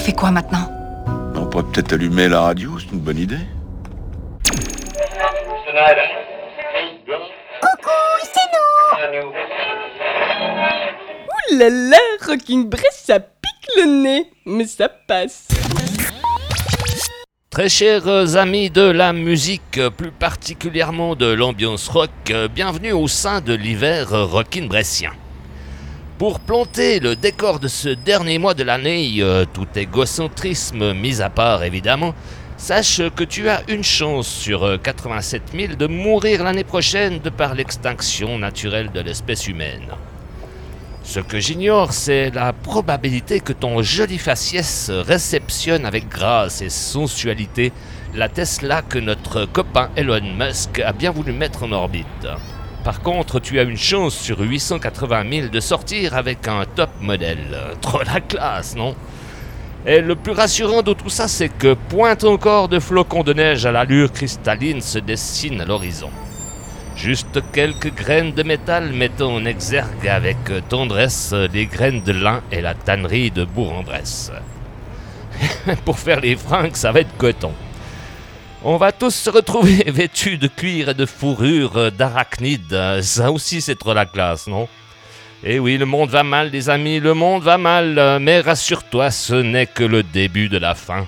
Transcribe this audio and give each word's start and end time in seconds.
fait 0.00 0.12
quoi 0.12 0.30
maintenant 0.30 0.66
On 1.36 1.46
pourrait 1.46 1.64
peut-être 1.64 1.92
allumer 1.92 2.28
la 2.28 2.40
radio, 2.40 2.78
c'est 2.78 2.90
une 2.92 3.00
bonne 3.00 3.18
idée. 3.18 3.38
Coucou, 7.60 7.90
c'est 8.22 8.48
nous 9.12 9.28
Ouh 11.28 11.58
là 11.58 11.68
là, 11.68 11.98
Rocking 12.26 12.70
ça 12.92 13.20
pique 13.20 13.70
le 13.76 14.02
nez, 14.02 14.26
mais 14.46 14.64
ça 14.64 14.88
passe. 14.88 15.48
Très 17.50 17.68
chers 17.68 18.36
amis 18.36 18.70
de 18.70 18.82
la 18.82 19.12
musique, 19.12 19.80
plus 19.96 20.12
particulièrement 20.12 21.14
de 21.14 21.26
l'ambiance 21.26 21.88
rock, 21.88 22.10
bienvenue 22.54 22.92
au 22.92 23.08
sein 23.08 23.40
de 23.40 23.52
l'hiver 23.52 24.08
rockin 24.10 24.66
bressien. 24.66 25.10
Pour 26.20 26.38
planter 26.38 27.00
le 27.00 27.16
décor 27.16 27.60
de 27.60 27.66
ce 27.68 27.88
dernier 27.88 28.36
mois 28.36 28.52
de 28.52 28.62
l'année, 28.62 29.10
euh, 29.20 29.46
tout 29.50 29.66
égocentrisme 29.74 30.92
mis 30.92 31.22
à 31.22 31.30
part 31.30 31.64
évidemment, 31.64 32.14
sache 32.58 33.00
que 33.16 33.24
tu 33.24 33.48
as 33.48 33.62
une 33.68 33.82
chance 33.82 34.28
sur 34.28 34.78
87 34.82 35.42
euh, 35.54 35.66
000 35.68 35.76
de 35.76 35.86
mourir 35.86 36.44
l'année 36.44 36.62
prochaine 36.62 37.20
de 37.20 37.30
par 37.30 37.54
l'extinction 37.54 38.38
naturelle 38.38 38.92
de 38.92 39.00
l'espèce 39.00 39.48
humaine. 39.48 39.88
Ce 41.04 41.20
que 41.20 41.40
j'ignore, 41.40 41.94
c'est 41.94 42.28
la 42.34 42.52
probabilité 42.52 43.40
que 43.40 43.54
ton 43.54 43.80
joli 43.80 44.18
faciès 44.18 44.90
réceptionne 44.90 45.86
avec 45.86 46.06
grâce 46.06 46.60
et 46.60 46.68
sensualité 46.68 47.72
la 48.14 48.28
Tesla 48.28 48.82
que 48.82 48.98
notre 48.98 49.46
copain 49.46 49.88
Elon 49.96 50.34
Musk 50.36 50.80
a 50.80 50.92
bien 50.92 51.12
voulu 51.12 51.32
mettre 51.32 51.62
en 51.62 51.72
orbite. 51.72 52.28
Par 52.84 53.02
contre, 53.02 53.40
tu 53.40 53.58
as 53.60 53.64
une 53.64 53.76
chance 53.76 54.14
sur 54.14 54.40
880 54.40 55.24
000 55.30 55.48
de 55.48 55.60
sortir 55.60 56.14
avec 56.14 56.48
un 56.48 56.64
top 56.64 56.90
modèle. 57.00 57.58
Trop 57.82 58.02
la 58.02 58.20
classe, 58.20 58.74
non? 58.74 58.94
Et 59.86 60.00
le 60.00 60.14
plus 60.14 60.32
rassurant 60.32 60.82
de 60.82 60.92
tout 60.92 61.08
ça, 61.08 61.28
c'est 61.28 61.48
que 61.48 61.74
pointe 61.74 62.24
encore 62.24 62.68
de 62.68 62.78
flocons 62.78 63.22
de 63.22 63.32
neige 63.32 63.66
à 63.66 63.72
l'allure 63.72 64.12
cristalline 64.12 64.80
se 64.80 64.98
dessine 64.98 65.60
à 65.60 65.64
l'horizon. 65.64 66.10
Juste 66.96 67.40
quelques 67.52 67.94
graines 67.94 68.32
de 68.32 68.42
métal 68.42 68.92
mettant 68.92 69.34
en 69.34 69.44
exergue 69.44 70.06
avec 70.06 70.36
tendresse 70.68 71.32
les 71.32 71.66
graines 71.66 72.02
de 72.02 72.12
lin 72.12 72.42
et 72.52 72.60
la 72.60 72.74
tannerie 72.74 73.30
de 73.30 73.44
Bourg-en-Bresse. 73.44 74.32
Pour 75.84 75.98
faire 75.98 76.20
les 76.20 76.36
fringues, 76.36 76.76
ça 76.76 76.92
va 76.92 77.00
être 77.00 77.16
coton. 77.16 77.52
On 78.62 78.76
va 78.76 78.92
tous 78.92 79.14
se 79.14 79.30
retrouver 79.30 79.84
vêtus 79.86 80.36
de 80.36 80.46
cuir 80.46 80.90
et 80.90 80.94
de 80.94 81.06
fourrure 81.06 81.90
d'arachnide. 81.90 83.00
Ça 83.00 83.32
aussi, 83.32 83.62
c'est 83.62 83.76
trop 83.76 83.94
la 83.94 84.04
classe, 84.04 84.46
non? 84.46 84.68
Eh 85.42 85.58
oui, 85.58 85.78
le 85.78 85.86
monde 85.86 86.10
va 86.10 86.22
mal, 86.22 86.50
les 86.50 86.68
amis, 86.68 87.00
le 87.00 87.14
monde 87.14 87.42
va 87.42 87.56
mal. 87.56 88.18
Mais 88.20 88.40
rassure-toi, 88.40 89.10
ce 89.10 89.34
n'est 89.34 89.66
que 89.66 89.84
le 89.84 90.02
début 90.02 90.50
de 90.50 90.58
la 90.58 90.74
fin. 90.74 91.06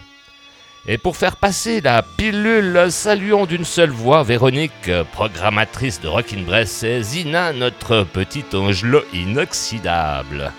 Et 0.88 0.96
pour 0.96 1.18
faire 1.18 1.36
passer 1.36 1.82
la 1.82 2.02
pilule, 2.02 2.86
saluons 2.88 3.44
d'une 3.44 3.66
seule 3.66 3.90
voix 3.90 4.22
Véronique, 4.22 4.90
programmatrice 5.12 6.00
de 6.00 6.08
Rockin' 6.08 6.44
Bress, 6.44 6.82
et 6.82 7.02
Zina, 7.02 7.52
notre 7.52 8.04
petit 8.04 8.44
angelot 8.54 9.04
inoxydable. 9.12 10.52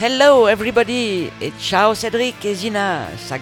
Hello 0.00 0.48
everybody, 0.48 1.30
et 1.40 1.52
ciao 1.58 1.94
Cédric 1.94 2.44
et 2.44 2.54
Zina, 2.54 3.08
ça 3.16 3.38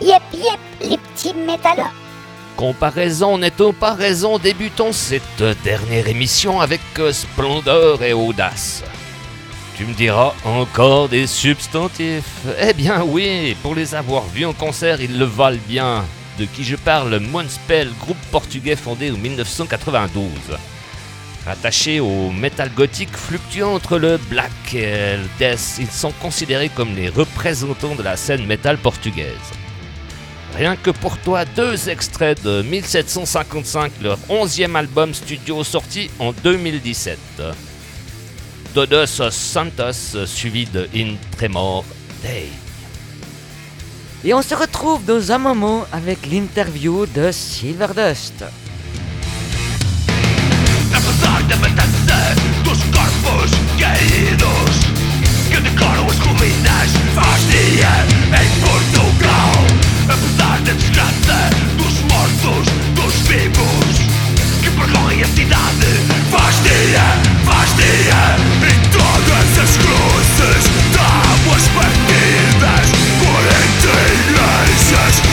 Yep, 0.00 0.22
yep, 0.34 0.60
les 0.80 0.96
petits 0.96 1.34
métallos. 1.34 1.90
Comparaison 2.56 3.38
n'est-on 3.38 3.72
pas 3.72 3.96
débutons 4.42 4.92
cette 4.92 5.42
dernière 5.64 6.08
émission 6.08 6.60
avec 6.60 6.80
splendeur 7.12 8.02
et 8.02 8.12
audace. 8.12 8.84
Tu 9.76 9.86
me 9.86 9.94
diras 9.94 10.34
encore 10.44 11.08
des 11.08 11.26
substantifs. 11.26 12.46
Eh 12.60 12.74
bien 12.74 13.02
oui, 13.02 13.56
pour 13.62 13.74
les 13.74 13.94
avoir 13.94 14.24
vus 14.26 14.44
en 14.44 14.52
concert, 14.52 15.00
ils 15.00 15.18
le 15.18 15.24
valent 15.24 15.58
bien. 15.66 16.04
De 16.38 16.44
qui 16.44 16.64
je 16.64 16.76
parle, 16.76 17.18
Moonspell, 17.18 17.90
groupe 18.00 18.20
portugais 18.30 18.76
fondé 18.76 19.10
en 19.10 19.16
1992. 19.16 20.30
Rattachés 21.44 22.00
au 22.00 22.30
metal 22.30 22.70
gothique 22.74 23.16
fluctuant 23.16 23.74
entre 23.74 23.98
le 23.98 24.18
black 24.30 24.74
et 24.74 25.16
le 25.16 25.28
death, 25.38 25.78
ils 25.80 25.90
sont 25.90 26.12
considérés 26.22 26.68
comme 26.68 26.94
les 26.94 27.08
représentants 27.08 27.94
de 27.96 28.02
la 28.02 28.16
scène 28.16 28.46
metal 28.46 28.78
portugaise. 28.78 29.52
Rien 30.56 30.76
que 30.76 30.90
pour 30.90 31.16
toi, 31.18 31.44
deux 31.44 31.88
extraits 31.88 32.42
de 32.42 32.62
1755, 32.62 33.92
leur 34.02 34.18
onzième 34.28 34.76
album 34.76 35.14
studio 35.14 35.64
sorti 35.64 36.10
en 36.18 36.32
2017. 36.32 37.18
Todos 38.74 39.30
Santos, 39.30 40.26
suivi 40.26 40.66
de 40.66 40.88
In 40.94 41.14
Tremor 41.36 41.84
Day. 42.22 42.48
Et 44.24 44.34
on 44.34 44.42
se 44.42 44.54
retrouve 44.54 45.04
dans 45.04 45.32
un 45.32 45.38
moment 45.38 45.86
avec 45.90 46.26
l'interview 46.26 47.06
de 47.06 47.32
Silverdust. 47.32 48.44
De 52.64 52.92
corpos 52.92 53.50
caídos 53.78 54.92
Que 55.50 55.58
faz 57.14 57.40
dia 57.48 57.90
em 58.32 58.91
Apesar 60.08 60.60
da 60.62 60.72
desgraça 60.72 61.50
dos 61.76 62.00
mortos, 62.10 62.68
dos 62.94 63.14
vivos 63.28 63.98
Que 64.60 64.70
percorrem 64.70 65.22
a 65.22 65.26
cidade 65.26 65.86
Faz 66.30 66.62
dia, 66.62 67.04
faz 67.44 67.76
dia 67.76 68.36
Em 68.68 68.80
todas 68.90 69.58
as 69.62 69.76
cruzes 69.76 70.70
Tábuas 70.92 71.68
partidas 71.68 72.90
Por 73.20 73.42
entre 73.46 74.02
igrejas 74.14 75.31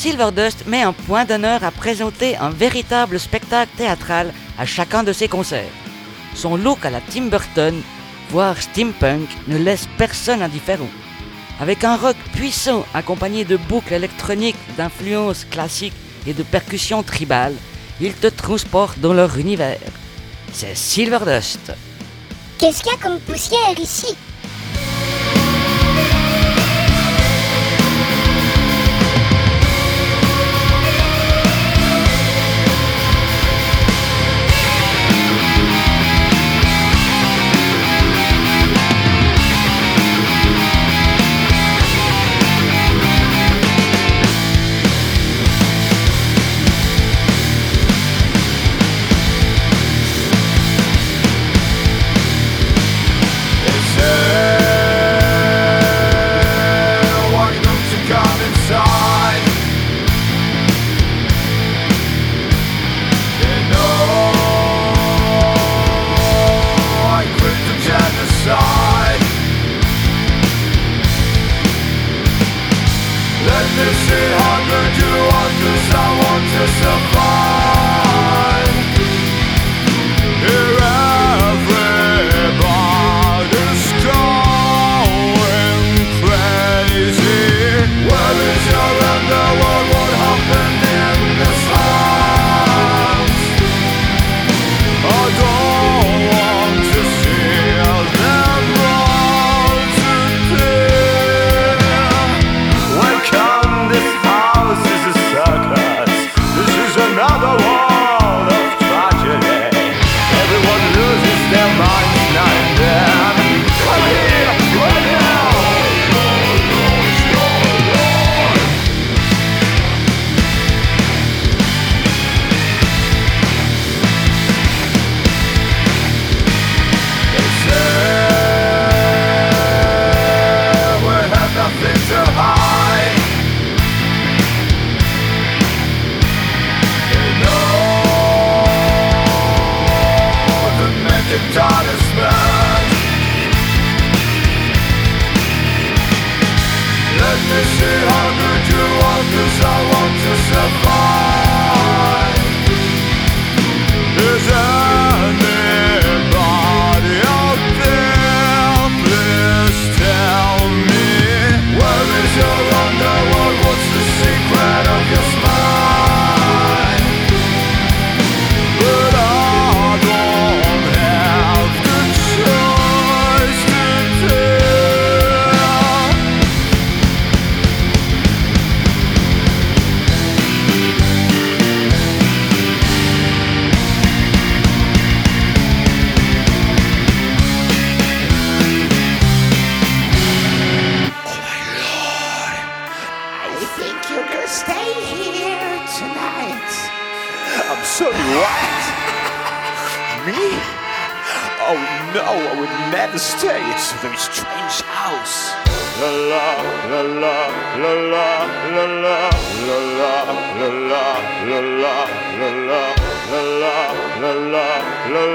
Silverdust 0.00 0.66
met 0.66 0.80
un 0.80 0.94
point 0.94 1.26
d'honneur 1.26 1.62
à 1.62 1.70
présenter 1.70 2.34
un 2.38 2.48
véritable 2.48 3.20
spectacle 3.20 3.70
théâtral 3.76 4.32
à 4.58 4.64
chacun 4.64 5.02
de 5.02 5.12
ses 5.12 5.28
concerts. 5.28 5.76
Son 6.34 6.56
look 6.56 6.86
à 6.86 6.90
la 6.90 7.02
Tim 7.02 7.26
Burton, 7.26 7.82
voire 8.30 8.56
steampunk, 8.56 9.28
ne 9.46 9.58
laisse 9.58 9.86
personne 9.98 10.40
indifférent. 10.40 10.88
Avec 11.60 11.84
un 11.84 11.96
rock 11.96 12.16
puissant 12.32 12.86
accompagné 12.94 13.44
de 13.44 13.58
boucles 13.58 13.92
électroniques, 13.92 14.56
d'influences 14.78 15.44
classiques 15.44 15.92
et 16.26 16.32
de 16.32 16.44
percussions 16.44 17.02
tribales, 17.02 17.56
il 18.00 18.14
te 18.14 18.28
transporte 18.28 19.00
dans 19.00 19.12
leur 19.12 19.36
univers. 19.36 19.92
C'est 20.50 20.78
Silverdust. 20.78 21.72
Qu'est-ce 22.56 22.82
qu'il 22.82 22.92
y 22.92 22.94
a 22.94 22.98
comme 23.02 23.20
poussière 23.20 23.78
ici? 23.78 24.16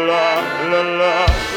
la 0.08 0.24
la 0.70 0.82
la. 1.00 1.55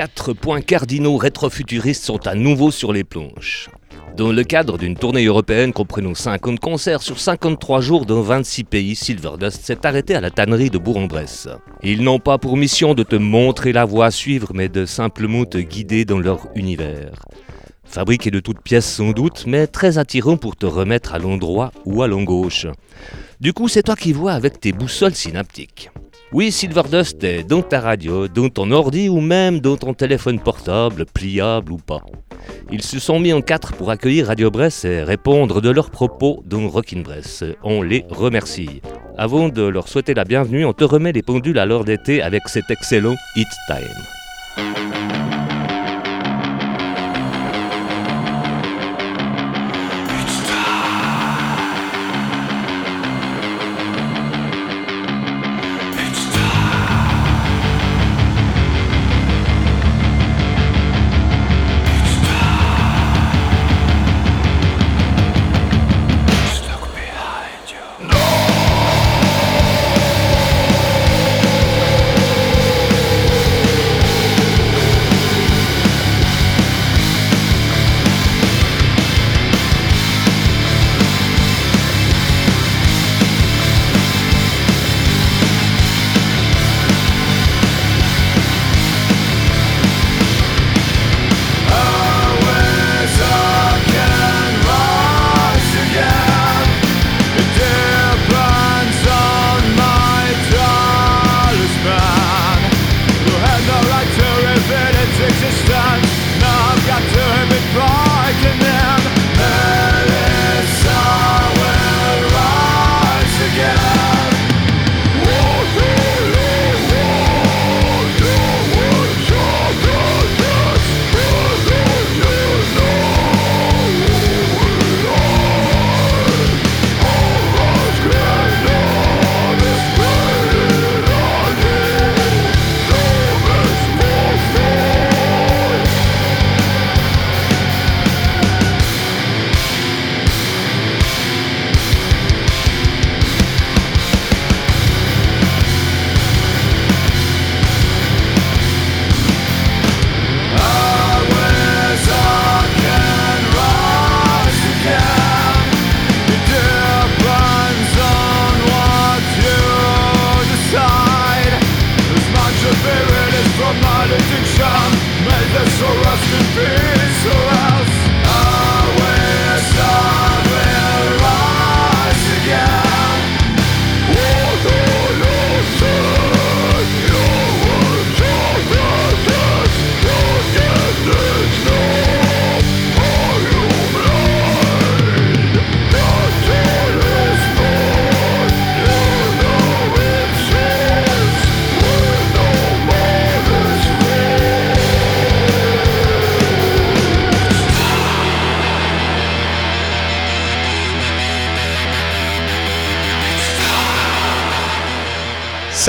Quatre 0.00 0.32
points 0.32 0.62
cardinaux 0.62 1.18
rétrofuturistes 1.18 2.04
sont 2.04 2.26
à 2.26 2.34
nouveau 2.34 2.70
sur 2.70 2.90
les 2.90 3.04
planches. 3.04 3.68
Dans 4.16 4.32
le 4.32 4.44
cadre 4.44 4.78
d'une 4.78 4.96
tournée 4.96 5.26
européenne 5.26 5.74
comprenant 5.74 6.14
50 6.14 6.58
concerts 6.58 7.02
sur 7.02 7.20
53 7.20 7.82
jours 7.82 8.06
dans 8.06 8.22
26 8.22 8.64
pays, 8.64 8.96
Silverdust 8.96 9.60
s'est 9.60 9.84
arrêté 9.84 10.14
à 10.14 10.22
la 10.22 10.30
tannerie 10.30 10.70
de 10.70 10.78
Bourg-en-Bresse. 10.78 11.48
Ils 11.82 12.02
n'ont 12.02 12.18
pas 12.18 12.38
pour 12.38 12.56
mission 12.56 12.94
de 12.94 13.02
te 13.02 13.14
montrer 13.14 13.74
la 13.74 13.84
voie 13.84 14.06
à 14.06 14.10
suivre, 14.10 14.52
mais 14.54 14.70
de 14.70 14.86
simplement 14.86 15.44
te 15.44 15.58
guider 15.58 16.06
dans 16.06 16.18
leur 16.18 16.48
univers. 16.54 17.26
Fabriqué 17.84 18.30
de 18.30 18.40
toutes 18.40 18.62
pièces 18.62 18.90
sans 18.90 19.10
doute, 19.10 19.44
mais 19.46 19.66
très 19.66 19.98
attirant 19.98 20.38
pour 20.38 20.56
te 20.56 20.64
remettre 20.64 21.12
à 21.12 21.18
l'endroit 21.18 21.72
ou 21.84 22.02
à 22.02 22.08
l'engauche. 22.08 22.66
Du 23.38 23.52
coup, 23.52 23.68
c'est 23.68 23.82
toi 23.82 23.96
qui 23.96 24.14
vois 24.14 24.32
avec 24.32 24.60
tes 24.60 24.72
boussoles 24.72 25.14
synaptiques. 25.14 25.90
Oui, 26.32 26.52
Silverdust 26.52 27.24
est 27.24 27.42
dans 27.42 27.60
ta 27.60 27.80
radio, 27.80 28.28
dans 28.28 28.48
ton 28.48 28.70
ordi 28.70 29.08
ou 29.08 29.20
même 29.20 29.58
dans 29.58 29.76
ton 29.76 29.94
téléphone 29.94 30.38
portable, 30.38 31.04
pliable 31.04 31.72
ou 31.72 31.76
pas. 31.76 32.02
Ils 32.70 32.82
se 32.82 33.00
sont 33.00 33.18
mis 33.18 33.32
en 33.32 33.40
quatre 33.40 33.72
pour 33.72 33.90
accueillir 33.90 34.28
Radio 34.28 34.48
Bresse 34.48 34.84
et 34.84 35.02
répondre 35.02 35.60
de 35.60 35.70
leurs 35.70 35.90
propos 35.90 36.40
dans 36.46 36.68
Rockin' 36.68 37.02
Bresse. 37.02 37.42
On 37.64 37.82
les 37.82 38.04
remercie. 38.10 38.80
Avant 39.18 39.48
de 39.48 39.62
leur 39.62 39.88
souhaiter 39.88 40.14
la 40.14 40.24
bienvenue, 40.24 40.64
on 40.64 40.72
te 40.72 40.84
remet 40.84 41.10
les 41.10 41.22
pendules 41.22 41.58
à 41.58 41.66
l'heure 41.66 41.84
d'été 41.84 42.22
avec 42.22 42.46
cet 42.46 42.70
excellent 42.70 43.16
Hit 43.34 43.48
Time. 43.66 45.39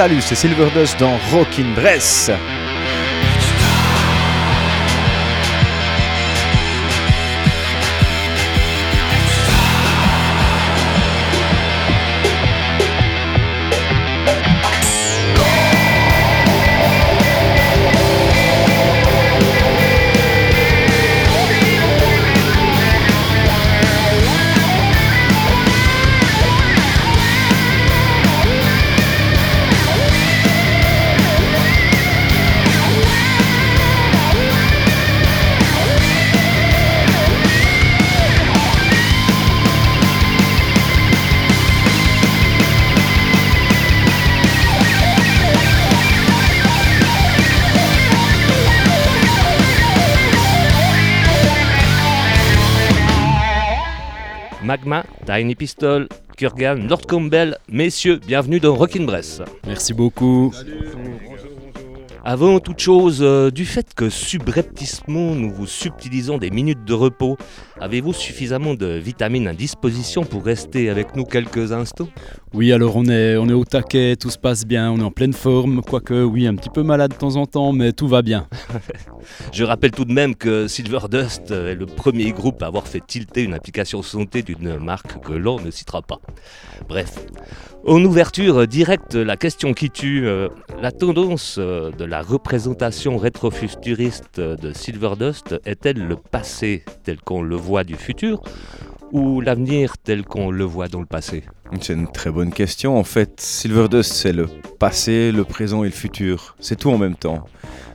Salut, 0.02 0.22
c'est 0.24 0.34
Silverdust 0.34 1.00
dans 1.00 1.16
Rockin' 1.32 1.76
Dress. 1.76 2.32
Tiny 55.32 55.56
Pistol, 55.56 56.10
Kurgan, 56.36 56.90
Lord 56.90 57.08
Campbell, 57.08 57.58
messieurs, 57.70 58.20
bienvenue 58.28 58.60
dans 58.60 58.76
Rockin' 58.76 59.06
Bress. 59.06 59.42
Merci 59.66 59.94
beaucoup. 59.94 60.54
Avant 62.26 62.60
toute 62.60 62.80
chose, 62.80 63.20
euh, 63.22 63.50
du 63.50 63.66
fait 63.66 63.94
que 63.96 64.10
subrepticement 64.10 65.34
nous 65.34 65.50
vous 65.50 65.66
subtilisons 65.66 66.38
des 66.38 66.50
minutes 66.50 66.84
de 66.84 66.94
repos, 66.94 67.38
avez-vous 67.80 68.12
suffisamment 68.12 68.74
de 68.74 68.88
vitamines 68.88 69.48
à 69.48 69.54
disposition 69.54 70.26
pour 70.26 70.44
rester 70.44 70.90
avec 70.90 71.16
nous 71.16 71.24
quelques 71.24 71.72
instants? 71.72 72.10
Oui, 72.54 72.74
alors 72.74 72.98
on 72.98 73.06
est, 73.06 73.38
on 73.38 73.48
est 73.48 73.54
au 73.54 73.64
taquet, 73.64 74.18
tout 74.18 74.30
se 74.30 74.38
passe 74.38 74.66
bien, 74.66 74.92
on 74.92 75.00
est 75.00 75.04
en 75.04 75.12
pleine 75.12 75.34
forme, 75.34 75.82
quoique 75.82 76.24
oui, 76.24 76.46
un 76.46 76.56
petit 76.56 76.70
peu 76.70 76.84
malade 76.84 77.12
de 77.12 77.16
temps 77.16 77.38
en 77.38 77.46
temps, 77.46 77.72
mais 77.72 77.94
tout 77.94 78.10
va 78.10 78.22
bien. 78.22 78.48
Je 79.52 79.64
rappelle 79.64 79.92
tout 79.92 80.06
de 80.06 80.14
même 80.14 80.36
que 80.36 80.68
Silverdust 80.68 81.52
est 81.52 81.76
le 81.76 81.86
premier 81.86 82.32
groupe 82.32 82.62
à 82.64 82.68
avoir 82.68 82.88
fait 82.88 83.02
tilter 83.06 83.44
une 83.44 83.54
application 83.54 84.02
santé 84.02 84.42
d'une 84.42 84.78
marque 84.78 85.24
que 85.26 85.34
l'on 85.34 85.60
ne 85.60 85.72
citera 85.72 86.02
pas. 86.02 86.20
Bref, 86.88 87.16
en 87.86 88.04
ouverture 88.04 88.68
directe, 88.68 89.16
la 89.16 89.38
question 89.38 89.74
qui 89.74 89.90
tue, 89.90 90.28
euh, 90.28 90.50
la 90.82 90.92
tendance 90.92 91.56
euh, 91.58 91.92
de 91.92 92.06
la 92.06 92.22
représentation 92.22 93.18
rétrofuturiste 93.18 94.40
de 94.40 94.74
Silverdust 94.74 95.56
est-elle 95.66 96.08
le 96.08 96.16
passé 96.16 96.84
tel 97.04 97.20
qu'on 97.22 97.42
le 97.42 97.56
voit 97.56 97.84
du 97.84 97.96
futur 97.96 98.42
ou 99.12 99.42
l'avenir 99.42 99.98
tel 99.98 100.24
qu'on 100.24 100.52
le 100.52 100.64
voit 100.64 100.88
dans 100.88 101.00
le 101.00 101.06
passé 101.06 101.44
C'est 101.82 101.94
une 101.94 102.12
très 102.12 102.32
bonne 102.32 102.52
question. 102.52 102.98
En 102.98 103.04
fait, 103.04 103.40
Silverdust, 103.40 104.12
c'est 104.14 104.34
le 104.34 104.48
passé, 104.80 105.32
le 105.32 105.44
présent 105.44 105.84
et 105.84 105.88
le 105.88 105.94
futur. 105.94 106.56
C'est 106.60 106.78
tout 106.78 106.90
en 106.90 106.98
même 106.98 107.16
temps. 107.16 107.46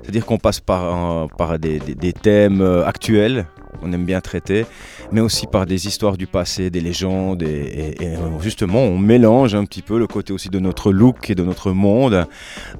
C'est-à-dire 0.02 0.24
qu'on 0.26 0.38
passe 0.38 0.60
par, 0.60 1.28
par 1.36 1.58
des, 1.58 1.78
des- 1.80 1.94
des 1.94 2.12
thèmes 2.12 2.60
euh, 2.60 2.84
actuels 2.86 3.46
on 3.82 3.92
aime 3.92 4.04
bien 4.04 4.20
traiter, 4.20 4.66
mais 5.12 5.20
aussi 5.20 5.46
par 5.46 5.66
des 5.66 5.86
histoires 5.86 6.16
du 6.16 6.26
passé, 6.26 6.70
des 6.70 6.80
légendes, 6.80 7.42
et, 7.42 7.46
et- 7.46 8.02
et, 8.04 8.16
euh, 8.16 8.38
justement 8.40 8.80
on 8.82 8.98
mélange 8.98 9.54
un 9.54 9.64
petit 9.64 9.82
peu 9.82 9.98
le 9.98 10.06
côté 10.06 10.32
aussi 10.32 10.48
de 10.48 10.58
notre 10.58 10.92
look 10.92 11.30
et 11.30 11.34
de 11.34 11.42
notre 11.42 11.72
monde 11.72 12.26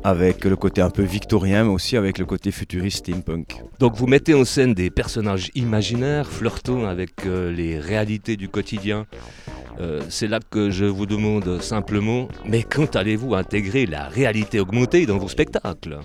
avec 0.05 0.45
le 0.45 0.57
côté 0.57 0.81
un 0.83 0.91
peu 0.91 1.03
victorien, 1.03 1.65
mais 1.65 1.71
aussi 1.71 1.97
avec 1.97 2.19
le 2.19 2.25
côté 2.27 2.51
futuriste 2.51 2.99
steampunk. 3.07 3.57
Donc 3.79 3.95
vous 3.97 4.07
mettez 4.07 4.35
en 4.35 4.45
scène 4.45 4.75
des 4.75 4.91
personnages 4.91 5.51
imaginaires 5.55 6.27
flirtant 6.31 6.85
avec 6.87 7.27
euh, 7.27 7.53
les 7.53 7.79
réalités 7.79 8.37
du 8.37 8.49
quotidien. 8.49 9.07
Euh, 9.81 10.01
c'est 10.09 10.27
là 10.29 10.41
que 10.51 10.71
je 10.71 10.87
vous 10.87 11.05
demande 11.07 11.61
simplement, 11.61 12.29
mais 12.47 12.63
quand 12.63 12.97
allez-vous 12.97 13.35
intégrer 13.35 13.85
la 13.87 14.09
réalité 14.09 14.59
augmentée 14.61 15.05
dans 15.05 15.19
vos 15.19 15.29
spectacles? 15.29 15.99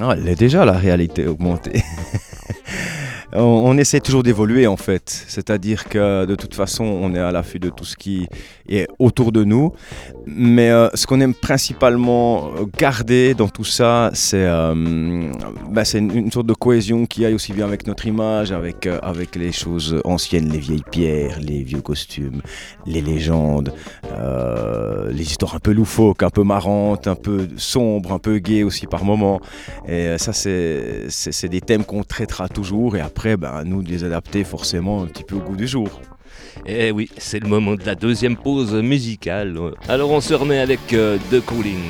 Ah, 0.00 0.14
elle 0.16 0.28
est 0.28 0.36
déjà 0.38 0.64
la 0.64 0.72
réalité 0.74 1.26
augmentée. 1.26 1.82
on, 3.32 3.76
essaie 3.76 4.00
toujours 4.00 4.22
d'évoluer 4.22 4.66
en 4.66 4.76
fait, 4.76 5.24
c'est-à-dire 5.28 5.84
que 5.88 6.24
de 6.24 6.34
toute 6.34 6.54
façon 6.54 6.84
on 6.84 7.14
est 7.14 7.18
à 7.18 7.32
l'affût 7.32 7.58
de 7.58 7.70
tout 7.70 7.84
ce 7.84 7.96
qui 7.96 8.26
est 8.68 8.86
autour 8.98 9.32
de 9.32 9.44
nous, 9.44 9.72
mais 10.26 10.70
euh, 10.70 10.88
ce 10.94 11.06
qu'on 11.06 11.20
aime 11.20 11.34
principalement 11.34 12.50
garder 12.78 13.34
dans 13.34 13.48
tout 13.48 13.64
ça, 13.64 14.10
c'est 14.14 14.44
euh, 14.44 15.32
bah, 15.70 15.82
une, 15.94 16.30
sorte 16.30 16.46
de 16.46 16.54
cohésion 16.54 17.06
qui 17.06 17.24
aille 17.24 17.34
aussi 17.34 17.52
bien 17.52 17.66
avec 17.66 17.86
notre 17.86 18.06
image, 18.06 18.52
avec, 18.52 18.86
euh, 18.86 18.98
avec 19.02 19.36
les 19.36 19.52
choses 19.52 20.00
anciennes, 20.04 20.48
les 20.48 20.58
vieilles 20.58 20.84
pierres, 20.90 21.38
les 21.40 21.62
vieux 21.62 21.80
costumes, 21.80 22.42
les 22.86 23.00
légendes, 23.00 23.72
les 25.10 25.22
histoires 25.22 25.54
un 25.54 25.60
peu 25.60 25.72
loufoques, 25.72 26.22
un 26.22 26.30
peu 26.30 26.42
marrantes, 26.42 27.06
un 27.06 27.14
peu 27.14 27.48
sombres, 27.56 28.12
un 28.12 28.18
peu 28.18 28.38
gaies 28.38 28.62
aussi 28.62 28.86
par 28.86 29.04
moments. 29.04 29.40
Et 29.88 30.16
ça, 30.18 30.32
c'est 30.32 31.48
des 31.48 31.60
thèmes 31.60 31.84
qu'on 31.84 32.02
traitera 32.02 32.48
toujours. 32.48 32.96
Et 32.96 33.00
après, 33.00 33.15
ben, 33.24 33.50
à 33.50 33.64
nous 33.64 33.82
de 33.82 33.88
les 33.88 34.04
adapter 34.04 34.44
forcément 34.44 35.02
un 35.02 35.06
petit 35.06 35.24
peu 35.24 35.36
au 35.36 35.40
goût 35.40 35.56
du 35.56 35.66
jour. 35.66 36.00
Eh 36.66 36.90
oui, 36.92 37.10
c'est 37.18 37.40
le 37.40 37.48
moment 37.48 37.74
de 37.74 37.84
la 37.84 37.94
deuxième 37.94 38.36
pause 38.36 38.74
musicale. 38.74 39.58
Alors 39.88 40.10
on 40.10 40.20
se 40.20 40.34
remet 40.34 40.58
avec 40.58 40.92
euh, 40.92 41.18
The 41.30 41.40
Cooling. 41.40 41.80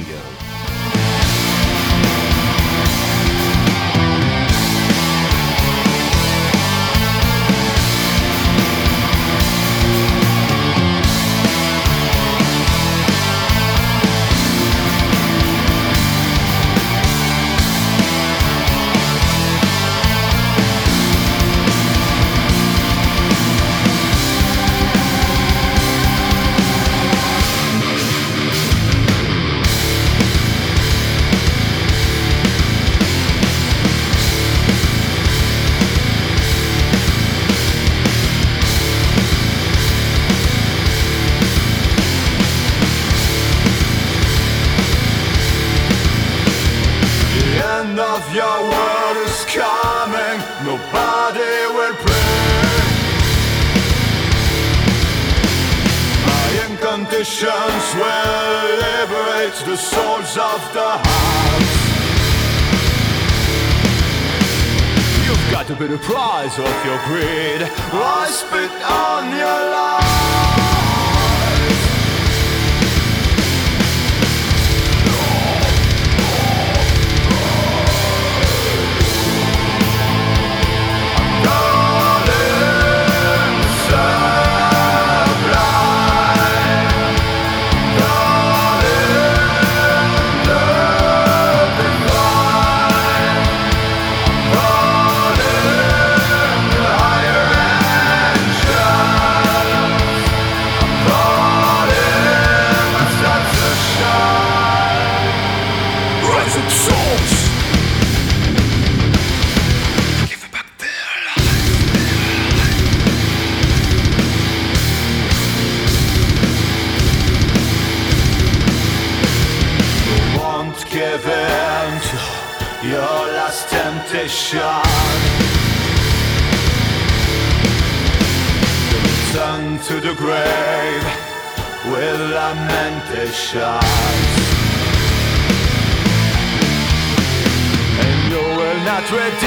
Notre 139.09 139.41
Dame. 139.41 139.46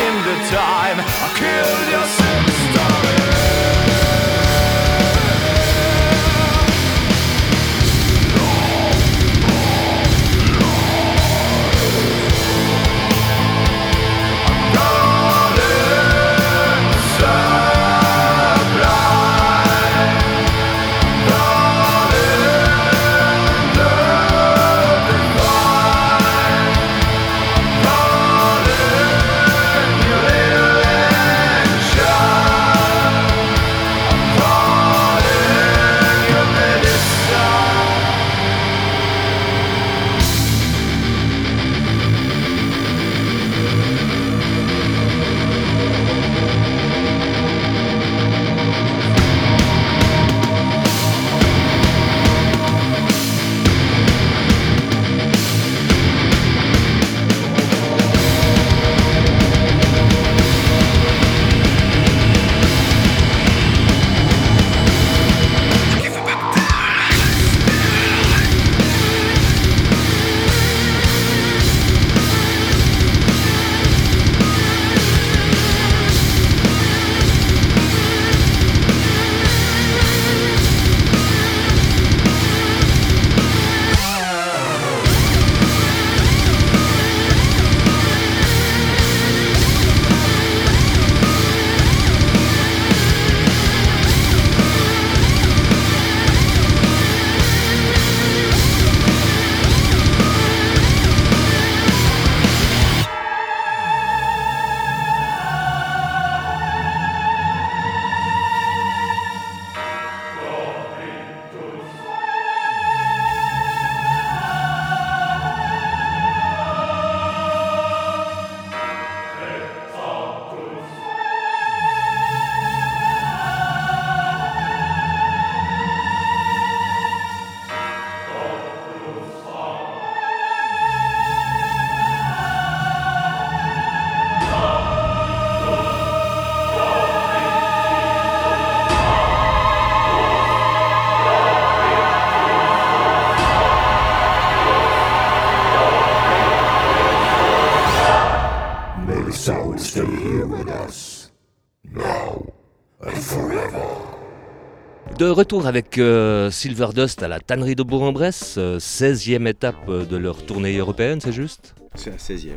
De 155.19 155.27
retour 155.27 155.67
avec 155.67 155.97
euh, 155.97 156.49
Silverdust 156.49 157.21
à 157.23 157.27
la 157.27 157.41
tannerie 157.41 157.75
de 157.75 157.83
Bourg-en-Bresse, 157.83 158.55
euh, 158.57 158.79
16e 158.79 159.49
étape 159.49 159.75
euh, 159.89 160.05
de 160.05 160.15
leur 160.15 160.45
tournée 160.45 160.77
européenne, 160.77 161.19
c'est 161.19 161.33
juste? 161.33 161.75
C'est 161.95 162.11
la 162.11 162.15
16e. 162.15 162.51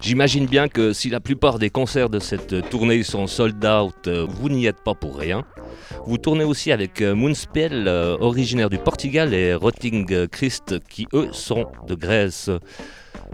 J'imagine 0.00 0.46
bien 0.46 0.68
que 0.68 0.94
si 0.94 1.10
la 1.10 1.20
plupart 1.20 1.58
des 1.58 1.68
concerts 1.68 2.08
de 2.08 2.18
cette 2.18 2.70
tournée 2.70 3.02
sont 3.02 3.26
sold 3.26 3.62
out, 3.66 3.94
euh, 4.06 4.26
vous 4.26 4.48
n'y 4.48 4.64
êtes 4.64 4.82
pas 4.82 4.94
pour 4.94 5.18
rien. 5.18 5.44
Vous 6.06 6.16
tournez 6.16 6.44
aussi 6.44 6.72
avec 6.72 7.02
euh, 7.02 7.14
Moonspell, 7.14 7.86
euh, 7.86 8.16
originaire 8.18 8.70
du 8.70 8.78
Portugal, 8.78 9.34
et 9.34 9.52
Rotting 9.52 10.28
Christ, 10.28 10.78
qui 10.88 11.06
eux 11.12 11.28
sont 11.32 11.66
de 11.86 11.94
Grèce. 11.94 12.48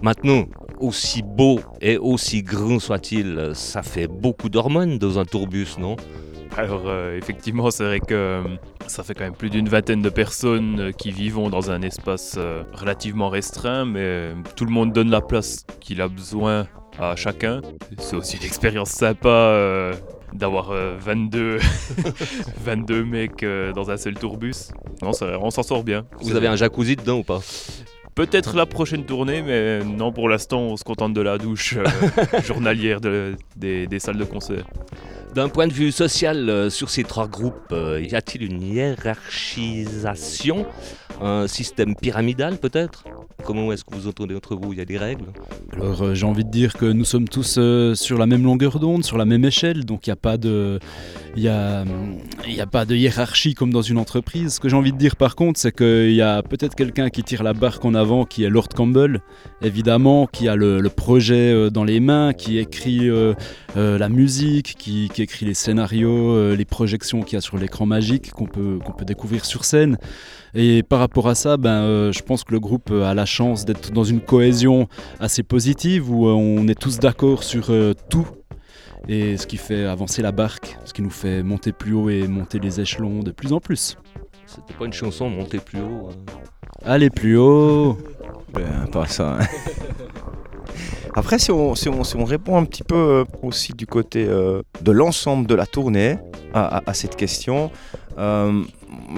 Maintenant, 0.03 0.47
aussi 0.79 1.23
beau 1.23 1.61
et 1.81 1.97
aussi 1.97 2.43
grand 2.43 2.79
soit-il, 2.79 3.39
euh, 3.39 3.55
ça 3.55 3.83
fait 3.83 4.07
beaucoup 4.07 4.49
d'hormones 4.49 4.99
dans 4.99 5.19
un 5.19 5.25
tourbus, 5.25 5.79
non? 5.79 5.97
Alors 6.57 6.85
euh, 6.87 7.17
effectivement, 7.17 7.71
c'est 7.71 7.85
vrai 7.85 8.01
que 8.01 8.15
euh, 8.15 8.43
ça 8.87 9.03
fait 9.05 9.15
quand 9.15 9.25
même 9.25 9.35
plus 9.37 9.51
d'une 9.51 9.69
vingtaine 9.69 10.03
de 10.03 10.09
personnes 10.11 10.81
euh, 10.81 10.93
qui 10.93 11.13
vivent 11.13 11.39
dans 11.51 11.71
un 11.71 11.83
espace 11.83 12.35
euh, 12.37 12.63
relativement 12.73 13.29
restreint, 13.29 13.85
mais 13.85 14.31
tout 14.57 14.65
le 14.65 14.73
monde 14.73 14.93
donne 14.93 15.11
la 15.11 15.21
place 15.21 15.65
qu'il 15.81 16.01
a 16.01 16.09
besoin 16.09 16.67
à 16.99 17.15
chacun. 17.15 17.61
C'est 17.99 18.17
aussi 18.17 18.37
une 18.39 18.45
expérience 18.45 18.91
sympa 18.91 19.93
d'avoir 20.33 20.71
euh, 20.73 20.97
22, 20.99 21.59
22 22.65 23.05
mecs 23.05 23.45
dans 23.75 23.91
un 23.91 23.97
seul 23.97 24.15
tourbus. 24.15 24.71
Non, 25.03 25.13
on 25.41 25.51
s'en 25.51 25.63
sort 25.63 25.85
bien. 25.85 26.07
Vous 26.21 26.35
avez 26.35 26.49
un 26.49 26.57
jacuzzi 26.57 26.97
dedans 26.97 27.19
ou 27.19 27.25
pas? 27.25 27.41
Peut-être 28.17 28.57
la 28.57 28.67
prochaine 28.67 29.05
tournée, 29.05 29.43
mais 29.43 29.79
non, 29.85 30.11
pour 30.11 30.29
l'instant, 30.29 30.61
on 30.61 30.77
se 30.77 30.83
contente 30.83 31.13
de 31.15 31.21
la 31.21 31.39
douche 31.39 31.77
journalière 32.45 33.01
de- 33.01 33.37
des, 33.55 33.87
des 33.87 33.99
salles 34.01 34.17
de 34.19 34.25
concert. 34.25 34.65
D'un 35.35 35.49
point 35.49 35.67
de 35.67 35.73
vue 35.73 35.93
social, 35.93 36.49
euh, 36.49 36.71
sur 36.71 36.91
ces 36.91 37.05
trois 37.05 37.29
groupes, 37.29 37.73
euh, 37.73 38.01
y 38.01 38.15
a-t-il 38.15 38.45
une 38.45 38.63
hiérarchisation 38.63 40.67
Un 41.21 41.47
système 41.47 41.95
pyramidal 41.95 42.57
peut-être? 42.57 43.05
Comment 43.45 43.71
est-ce 43.73 43.85
que 43.85 43.95
vous 43.95 44.09
entendez 44.09 44.35
entre 44.35 44.57
vous? 44.57 44.73
Il 44.73 44.79
y 44.79 44.83
a 44.83 44.85
des 44.85 44.99
règles? 44.99 45.27
Alors 45.73 46.03
euh, 46.03 46.15
j'ai 46.15 46.27
envie 46.27 46.45
de 46.45 46.51
dire 46.51 46.73
que 46.73 46.87
nous 46.87 47.05
sommes 47.05 47.29
tous 47.29 47.59
sur 47.95 48.19
la 48.19 48.27
même 48.27 48.43
longueur 48.43 48.81
d'onde, 48.81 49.05
sur 49.05 49.17
la 49.17 49.27
même 49.27 49.45
échelle, 49.45 49.85
donc 49.85 50.07
il 50.07 50.11
n'y 50.11 50.15
a 50.15 50.17
pas 50.17 50.39
de... 50.39 50.81
Y 51.37 51.49
a, 51.49 51.83
a 51.83 52.67
pas 52.67 52.85
de 52.85 52.97
hiérarchie 52.97 53.55
comme 53.55 53.73
dans 53.73 53.83
une 53.83 53.99
entreprise. 53.99 54.55
Ce 54.55 54.61
que 54.61 54.69
j'ai 54.69 54.75
envie 54.75 54.93
de 54.93 54.99
dire 54.99 55.15
par 55.15 55.37
contre, 55.37 55.61
c'est 55.61 55.71
qu'il 55.71 56.15
y 56.15 56.23
a 56.23 56.43
peut-être 56.43 56.75
quelqu'un 56.75 57.11
qui 57.11 57.23
tire 57.23 57.45
la 57.45 57.53
barque 57.53 57.85
en 57.85 57.95
avant, 57.95 58.25
qui 58.25 58.43
est 58.43 58.49
Lord 58.49 58.71
Campbell, 58.75 59.21
évidemment, 59.63 60.27
qui 60.27 60.49
a 60.49 60.57
le, 60.57 60.83
projet 60.89 61.71
dans 61.71 61.85
les 61.85 62.01
mains, 62.01 62.33
qui 62.33 62.59
écrit 62.59 63.09
la 63.77 64.09
musique, 64.09 64.75
qui, 64.79 65.11
qui 65.15 65.23
écrit 65.29 65.45
les 65.45 65.53
scénarios, 65.53 66.33
euh, 66.33 66.57
les 66.57 66.65
projections 66.65 67.21
qu'il 67.21 67.35
y 67.35 67.37
a 67.37 67.43
sur 67.43 67.59
l'écran 67.59 67.85
magique 67.85 68.31
qu'on 68.31 68.47
peut, 68.47 68.79
qu'on 68.83 68.93
peut 68.93 69.05
découvrir 69.05 69.45
sur 69.45 69.67
scène. 69.67 69.99
Et 70.55 70.83
par 70.83 71.01
rapport 71.01 71.29
à 71.29 71.35
ça, 71.35 71.59
ben, 71.59 71.83
euh, 71.83 72.13
je 72.13 72.23
pense 72.23 72.45
que 72.45 72.53
le 72.53 72.61
groupe 72.61 72.91
euh, 72.91 73.05
a 73.05 73.13
la 73.13 73.27
chance 73.27 73.67
d'être 73.67 73.93
dans 73.93 74.05
une 74.05 74.23
cohésion 74.23 74.89
assez 75.21 75.43
positive 75.43 76.11
où 76.11 76.27
euh, 76.29 76.33
on 76.33 76.67
est 76.67 76.81
tous 76.81 76.99
d'accord 76.99 77.43
sur 77.45 77.67
euh, 77.71 77.93
tout. 78.09 78.27
Et 79.07 79.37
ce 79.37 79.47
qui 79.47 79.59
fait 79.59 79.85
avancer 79.85 80.23
la 80.23 80.33
barque, 80.33 80.79
ce 80.87 80.95
qui 80.95 81.03
nous 81.03 81.11
fait 81.11 81.43
monter 81.43 81.73
plus 81.73 81.93
haut 81.93 82.09
et 82.09 82.27
monter 82.27 82.59
les 82.59 82.81
échelons 82.81 83.23
de 83.23 83.31
plus 83.31 83.53
en 83.53 83.61
plus. 83.61 83.97
C'était 84.47 84.73
pas 84.79 84.87
une 84.87 84.95
chanson 84.95 85.29
montée 85.29 85.59
plus 85.59 85.81
haut 85.81 86.09
hein. 86.11 86.33
Allez 86.85 87.11
plus 87.11 87.37
haut 87.37 87.99
Ben, 88.55 88.87
pas 88.91 89.07
ça. 89.07 89.37
hein. 89.41 89.47
Après, 91.15 91.39
si 91.39 91.51
on, 91.51 91.75
répond 92.25 92.57
un 92.57 92.65
petit 92.65 92.85
peu 92.85 92.95
euh, 92.95 93.25
aussi 93.43 93.73
du 93.73 93.87
côté 93.87 94.27
euh, 94.29 94.63
de 94.83 94.93
l'ensemble 94.93 95.47
de 95.47 95.55
la 95.55 95.67
tournée 95.67 96.19
à 96.55 96.95
cette 96.95 97.15
question, 97.15 97.71
euh, 98.19 98.63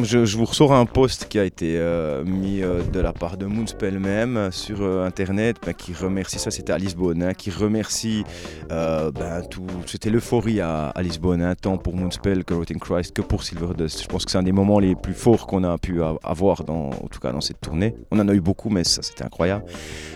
je, 0.02 0.18
vous 0.36 0.44
ressors 0.44 0.72
un 0.72 0.86
post 0.86 1.26
qui 1.28 1.38
a 1.38 1.44
été 1.44 1.76
euh, 1.78 2.24
mis 2.24 2.62
euh, 2.62 2.82
de 2.82 3.00
la 3.00 3.12
part 3.12 3.36
de 3.36 3.46
Moonspell 3.46 3.98
même 3.98 4.36
euh, 4.36 4.50
sur 4.50 4.82
internet, 4.82 5.56
ben, 5.64 5.74
qui 5.74 5.92
remercie, 5.92 6.38
ça 6.38 6.50
c'était 6.50 6.72
à 6.72 6.78
Lisbonne, 6.78 7.22
hein, 7.22 7.34
qui 7.34 7.50
remercie 7.50 8.24
ben, 8.68 9.42
tout, 9.50 9.66
c'était 9.86 10.10
l'euphorie 10.10 10.60
à, 10.60 10.88
à 10.88 11.02
Lisbonne, 11.02 11.42
hein, 11.42 11.54
tant 11.60 11.76
pour 11.76 11.94
Moonspell 11.96 12.44
que 12.44 12.54
Rotting 12.54 12.78
Christ 12.78 13.14
que 13.14 13.22
pour 13.22 13.42
Silverdust. 13.42 14.02
Je 14.02 14.08
pense 14.08 14.24
que 14.24 14.30
c'est 14.30 14.38
un 14.38 14.42
des 14.42 14.52
moments 14.52 14.78
les 14.78 14.94
plus 14.94 15.14
forts 15.14 15.46
qu'on 15.46 15.64
a 15.64 15.76
pu 15.78 16.00
avoir, 16.22 16.64
dans, 16.64 16.90
en 16.90 17.08
tout 17.08 17.20
cas 17.20 17.32
dans 17.32 17.40
cette 17.40 17.60
tournée. 17.60 17.94
On 18.10 18.18
en 18.18 18.28
a 18.28 18.34
eu 18.34 18.40
beaucoup, 18.40 18.70
mais 18.70 18.84
ça 18.84 19.02
c'était 19.02 19.24
incroyable. 19.24 19.64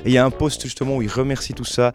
Il 0.04 0.12
y 0.12 0.18
a 0.18 0.24
un 0.24 0.30
post 0.30 0.62
justement 0.62 0.96
où 0.96 1.02
ils 1.02 1.10
remercient 1.10 1.54
tout 1.54 1.64
ça. 1.64 1.92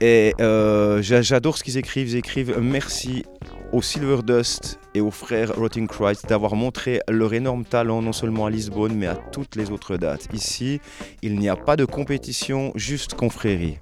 Et 0.00 0.34
j'a- 0.38 1.22
j'adore 1.22 1.56
ce 1.58 1.64
qu'ils 1.64 1.78
écrivent. 1.78 2.08
Ils 2.08 2.16
écrivent 2.16 2.58
merci 2.60 3.24
au 3.72 3.80
Silverdust 3.82 4.78
et 4.94 5.00
aux 5.00 5.10
frères 5.10 5.54
Rotting 5.56 5.86
Christ 5.88 6.26
d'avoir 6.28 6.54
montré 6.54 7.00
leur 7.08 7.32
énorme 7.32 7.64
talent 7.64 8.02
non 8.02 8.12
seulement 8.12 8.46
à 8.46 8.50
Lisbonne 8.50 8.94
mais 8.94 9.06
à 9.06 9.14
toutes 9.14 9.56
les 9.56 9.70
autres 9.70 9.96
dates. 9.96 10.28
Ici, 10.34 10.80
il 11.22 11.38
n'y 11.38 11.48
a 11.48 11.56
pas 11.56 11.76
de 11.76 11.84
compétition, 11.84 12.72
juste 12.74 13.14
confrérie. 13.14 13.78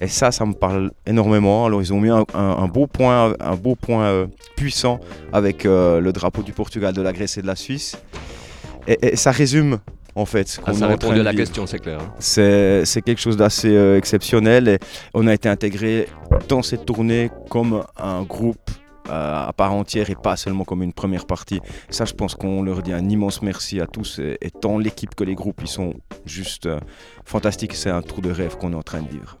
Et 0.00 0.06
ça, 0.08 0.30
ça 0.30 0.46
me 0.46 0.52
parle 0.54 0.92
énormément. 1.06 1.66
Alors 1.66 1.82
ils 1.82 1.92
ont 1.92 2.00
mis 2.00 2.10
un, 2.10 2.24
un- 2.34 2.38
un 2.58 2.68
beau 2.68 2.86
point, 2.86 3.34
un 3.40 3.54
beau 3.56 3.74
point 3.74 4.04
euh, 4.04 4.26
puissant 4.56 5.00
avec 5.32 5.66
euh, 5.66 6.00
le 6.00 6.12
drapeau 6.12 6.42
du 6.42 6.52
Portugal, 6.52 6.94
de 6.94 7.02
la 7.02 7.12
Grèce 7.12 7.36
et 7.38 7.42
de 7.42 7.46
la 7.48 7.56
Suisse. 7.56 7.96
Et, 8.86 8.98
et 9.12 9.16
ça 9.16 9.32
résume 9.32 9.78
en 10.14 10.24
fait. 10.24 10.48
ce 10.48 10.60
Ah, 10.64 10.72
Ça 10.74 10.86
répond 10.86 11.10
à 11.10 11.16
la 11.16 11.34
question, 11.34 11.66
c'est 11.66 11.78
clair. 11.80 11.98
hein. 12.00 12.12
C'est 12.20 13.02
quelque 13.02 13.20
chose 13.20 13.36
d'assez 13.36 13.74
euh, 13.74 13.98
exceptionnel 13.98 14.68
et 14.68 14.78
on 15.14 15.26
a 15.26 15.34
été 15.34 15.48
intégré 15.48 16.08
dans 16.48 16.62
cette 16.62 16.86
tournée 16.86 17.30
comme 17.50 17.82
un 17.98 18.22
groupe 18.22 18.70
à 19.08 19.52
part 19.56 19.72
entière 19.72 20.10
et 20.10 20.14
pas 20.14 20.36
seulement 20.36 20.64
comme 20.64 20.82
une 20.82 20.92
première 20.92 21.26
partie. 21.26 21.60
Ça, 21.90 22.04
je 22.04 22.14
pense 22.14 22.34
qu'on 22.34 22.62
leur 22.62 22.82
dit 22.82 22.92
un 22.92 23.08
immense 23.08 23.42
merci 23.42 23.80
à 23.80 23.86
tous 23.86 24.18
et, 24.18 24.38
et 24.40 24.50
tant 24.50 24.78
l'équipe 24.78 25.14
que 25.14 25.24
les 25.24 25.34
groupes, 25.34 25.60
ils 25.62 25.68
sont 25.68 25.94
juste 26.26 26.66
euh, 26.66 26.78
fantastiques. 27.24 27.74
C'est 27.74 27.90
un 27.90 28.02
tour 28.02 28.20
de 28.20 28.30
rêve 28.30 28.56
qu'on 28.56 28.72
est 28.72 28.76
en 28.76 28.82
train 28.82 29.02
de 29.02 29.08
vivre. 29.08 29.38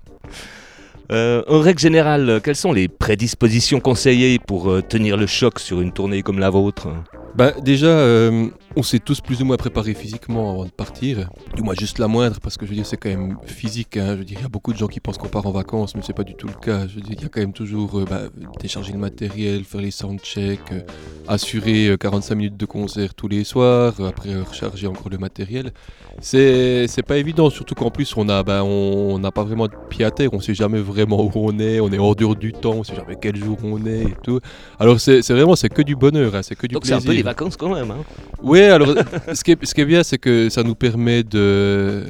Euh, 1.10 1.42
en 1.48 1.60
règle 1.60 1.80
générale, 1.80 2.28
euh, 2.28 2.40
quelles 2.40 2.56
sont 2.56 2.72
les 2.72 2.86
prédispositions 2.86 3.80
conseillées 3.80 4.38
pour 4.38 4.70
euh, 4.70 4.82
tenir 4.82 5.16
le 5.16 5.26
choc 5.26 5.58
sur 5.58 5.80
une 5.80 5.92
tournée 5.92 6.22
comme 6.22 6.38
la 6.38 6.50
vôtre? 6.50 6.88
Bah 7.34 7.52
déjà, 7.62 7.86
euh, 7.86 8.48
on 8.76 8.82
s'est 8.82 8.98
tous 9.00 9.20
plus 9.20 9.42
ou 9.42 9.44
moins 9.44 9.56
préparés 9.56 9.94
physiquement 9.94 10.52
avant 10.52 10.64
de 10.64 10.70
partir. 10.70 11.30
Du 11.56 11.62
moins 11.62 11.74
juste 11.78 11.98
la 11.98 12.06
moindre, 12.06 12.38
parce 12.40 12.56
que 12.56 12.64
je 12.66 12.70
veux 12.70 12.76
dire, 12.76 12.86
c'est 12.86 12.96
quand 12.96 13.08
même 13.08 13.36
physique. 13.44 13.96
hein. 13.96 14.12
Je 14.12 14.18
veux 14.18 14.24
dire, 14.24 14.38
il 14.38 14.42
y 14.42 14.46
a 14.46 14.48
beaucoup 14.48 14.72
de 14.72 14.78
gens 14.78 14.86
qui 14.86 15.00
pensent 15.00 15.18
qu'on 15.18 15.28
part 15.28 15.46
en 15.46 15.50
vacances, 15.50 15.94
mais 15.96 16.02
c'est 16.04 16.12
pas 16.12 16.22
du 16.24 16.34
tout 16.34 16.46
le 16.46 16.52
cas. 16.54 16.86
Je 16.86 16.94
veux 16.96 17.00
dire, 17.00 17.14
il 17.18 17.22
y 17.22 17.24
a 17.24 17.28
quand 17.28 17.40
même 17.40 17.52
toujours 17.52 17.98
euh, 17.98 18.04
bah, 18.08 18.22
décharger 18.60 18.92
le 18.92 18.98
matériel, 18.98 19.64
faire 19.64 19.80
les 19.80 19.90
soundchecks, 19.90 20.60
euh, 20.72 20.80
assurer 21.26 21.88
euh, 21.88 21.96
45 21.96 22.34
minutes 22.34 22.56
de 22.56 22.66
concert 22.66 23.14
tous 23.14 23.28
les 23.28 23.42
soirs, 23.44 23.94
euh, 24.00 24.08
après 24.08 24.30
euh, 24.30 24.44
recharger 24.44 24.86
encore 24.86 25.08
le 25.10 25.18
matériel. 25.18 25.72
C'est 26.20 26.86
c'est 26.88 27.02
pas 27.02 27.16
évident, 27.18 27.48
surtout 27.50 27.74
qu'en 27.76 27.90
plus 27.90 28.16
on 28.16 28.28
a 28.28 28.42
bah, 28.42 28.64
on 28.64 29.14
on 29.14 29.18
n'a 29.18 29.30
pas 29.30 29.44
vraiment 29.44 29.66
de 29.66 29.72
pied 29.88 30.04
à 30.04 30.10
terre, 30.10 30.30
on 30.32 30.40
sait 30.40 30.54
jamais 30.54 30.80
vraiment 30.80 31.22
où 31.22 31.30
on 31.34 31.58
est, 31.58 31.78
on 31.80 31.90
est 31.90 31.98
hors 31.98 32.16
dehors 32.16 32.34
du 32.36 32.52
temps, 32.52 32.72
on 32.74 32.84
sait 32.84 32.96
jamais 32.96 33.16
quel 33.20 33.36
jour 33.36 33.56
on 33.62 33.84
est 33.86 34.02
et 34.02 34.14
tout. 34.22 34.40
Alors 34.80 35.00
c'est 35.00 35.22
c'est 35.22 35.32
vraiment 35.32 35.54
c'est 35.56 35.68
que 35.68 35.82
du 35.82 35.94
bonheur, 35.96 36.34
hein, 36.34 36.42
c'est 36.42 36.56
que 36.56 36.66
du 36.66 36.74
Donc 36.74 36.84
c'est 36.86 36.92
plaisir. 36.94 37.08
un 37.10 37.12
peu 37.12 37.16
les 37.16 37.22
vacances 37.22 37.56
quand 37.56 37.72
même. 37.74 37.90
Hein. 37.92 37.98
Oui, 38.42 38.60
alors 38.70 38.94
ce, 39.32 39.44
qui 39.44 39.52
est, 39.52 39.84
bien, 39.84 40.02
c'est 40.02 40.18
que 40.18 40.48
ça 40.48 40.62
nous 40.62 40.74
permet 40.74 41.22
de, 41.22 42.04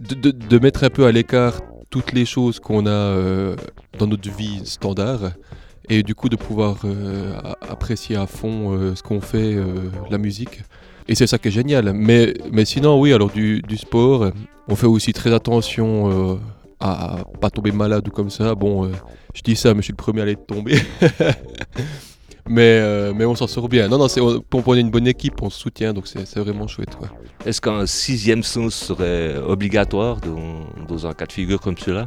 de, 0.00 0.58
mettre 0.58 0.84
un 0.84 0.90
peu 0.90 1.06
à 1.06 1.12
l'écart 1.12 1.60
toutes 1.90 2.12
les 2.12 2.24
choses 2.24 2.60
qu'on 2.60 2.86
a 2.86 2.90
euh, 2.90 3.56
dans 3.98 4.06
notre 4.06 4.30
vie 4.30 4.60
standard 4.64 5.32
et 5.88 6.02
du 6.02 6.14
coup 6.14 6.28
de 6.28 6.36
pouvoir 6.36 6.78
euh, 6.84 7.32
apprécier 7.68 8.16
à 8.16 8.26
fond 8.26 8.72
euh, 8.72 8.94
ce 8.94 9.02
qu'on 9.02 9.20
fait, 9.20 9.56
la 10.10 10.18
musique. 10.18 10.62
Et 11.08 11.14
c'est 11.14 11.28
ça 11.28 11.38
qui 11.38 11.48
est 11.48 11.52
génial. 11.52 11.92
Mais, 11.92 12.34
mais 12.50 12.64
sinon, 12.64 13.00
oui, 13.00 13.12
alors 13.12 13.30
du, 13.30 13.62
sport, 13.76 14.32
on 14.68 14.74
fait 14.74 14.86
aussi 14.86 15.12
très 15.12 15.32
attention 15.32 16.40
à, 16.80 17.20
à 17.20 17.24
pas 17.40 17.50
tomber 17.50 17.70
malade 17.70 18.08
ou 18.08 18.10
comme 18.10 18.30
ça. 18.30 18.56
Bon, 18.56 18.90
je 19.32 19.42
dis 19.42 19.54
ça, 19.54 19.72
mais 19.74 19.80
je 19.80 19.84
suis 19.84 19.92
le 19.92 19.96
premier 19.96 20.20
à 20.20 20.22
aller 20.24 20.36
tomber. 20.36 20.78
Mais, 22.48 22.78
euh, 22.80 23.12
mais 23.14 23.24
on 23.24 23.34
s'en 23.34 23.46
sort 23.46 23.68
bien. 23.68 23.88
Non, 23.88 23.98
non, 23.98 24.08
c'est, 24.08 24.20
on, 24.20 24.42
on 24.52 24.74
est 24.74 24.80
une 24.80 24.90
bonne 24.90 25.06
équipe, 25.06 25.42
on 25.42 25.50
se 25.50 25.58
soutient, 25.58 25.92
donc 25.92 26.06
c'est, 26.06 26.26
c'est 26.26 26.38
vraiment 26.40 26.66
chouette. 26.68 26.94
Quoi. 26.96 27.08
Est-ce 27.44 27.60
qu'un 27.60 27.86
sixième 27.86 28.42
sens 28.42 28.74
serait 28.74 29.36
obligatoire 29.36 30.20
dans, 30.20 30.66
dans 30.86 31.06
un 31.06 31.12
cas 31.12 31.26
de 31.26 31.32
figure 31.32 31.60
comme 31.60 31.76
celui-là 31.76 32.06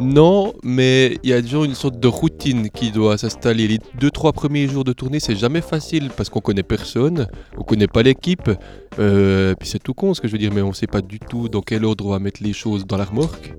Non, 0.00 0.54
mais 0.62 1.18
il 1.22 1.30
y 1.30 1.32
a 1.32 1.40
toujours 1.40 1.64
une 1.64 1.74
sorte 1.74 2.00
de 2.00 2.08
routine 2.08 2.68
qui 2.70 2.90
doit 2.90 3.16
s'installer. 3.16 3.68
Les 3.68 3.78
deux, 3.98 4.10
trois 4.10 4.32
premiers 4.32 4.66
jours 4.66 4.84
de 4.84 4.92
tournée, 4.92 5.20
c'est 5.20 5.36
jamais 5.36 5.60
facile 5.60 6.10
parce 6.16 6.30
qu'on 6.30 6.40
connaît 6.40 6.64
personne, 6.64 7.28
on 7.56 7.62
connaît 7.62 7.88
pas 7.88 8.02
l'équipe. 8.02 8.50
Euh, 8.98 9.54
puis 9.54 9.68
c'est 9.68 9.82
tout 9.82 9.94
con 9.94 10.14
ce 10.14 10.20
que 10.20 10.26
je 10.26 10.32
veux 10.32 10.38
dire, 10.38 10.52
mais 10.52 10.62
on 10.62 10.72
sait 10.72 10.86
pas 10.86 11.00
du 11.00 11.20
tout 11.20 11.48
dans 11.48 11.60
quel 11.60 11.84
ordre 11.84 12.06
on 12.06 12.10
va 12.10 12.18
mettre 12.18 12.42
les 12.42 12.52
choses 12.52 12.86
dans 12.86 12.96
la 12.96 13.04
remorque. 13.04 13.54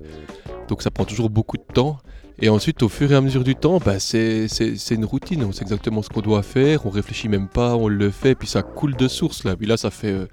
Donc 0.68 0.82
ça 0.82 0.90
prend 0.90 1.04
toujours 1.04 1.30
beaucoup 1.30 1.56
de 1.56 1.72
temps. 1.72 1.98
Et 2.40 2.48
ensuite, 2.48 2.82
au 2.84 2.88
fur 2.88 3.10
et 3.10 3.16
à 3.16 3.20
mesure 3.20 3.42
du 3.42 3.56
temps, 3.56 3.78
bah, 3.84 3.98
c'est, 3.98 4.46
c'est- 4.48 4.76
c'est 4.76 4.94
une 4.94 5.04
routine. 5.04 5.42
On 5.44 5.52
sait 5.52 5.62
exactement 5.62 6.02
ce 6.02 6.08
qu'on 6.08 6.20
doit 6.20 6.42
faire. 6.42 6.86
On 6.86 6.90
réfléchit 6.90 7.28
même 7.28 7.48
pas, 7.48 7.74
on 7.74 7.88
le 7.88 8.10
fait. 8.10 8.34
Puis 8.34 8.46
ça 8.48 8.62
coule 8.62 8.94
de 8.94 9.08
source 9.08 9.44
là. 9.44 9.56
Puis 9.56 9.66
là, 9.66 9.76
ça 9.76 9.90
fait, 9.90 10.12
euh, 10.12 10.26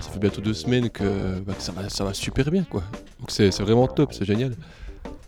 ça 0.00 0.10
fait 0.10 0.18
bientôt 0.18 0.40
deux 0.40 0.54
semaines 0.54 0.90
que, 0.90 1.38
bah, 1.46 1.54
que 1.56 1.62
ça, 1.62 1.70
va, 1.72 1.88
ça 1.88 2.02
va 2.04 2.14
super 2.14 2.50
bien 2.50 2.64
quoi. 2.64 2.82
Donc 3.20 3.30
c'est, 3.30 3.50
c'est 3.52 3.62
vraiment 3.62 3.86
top, 3.86 4.12
c'est 4.12 4.24
génial. 4.24 4.54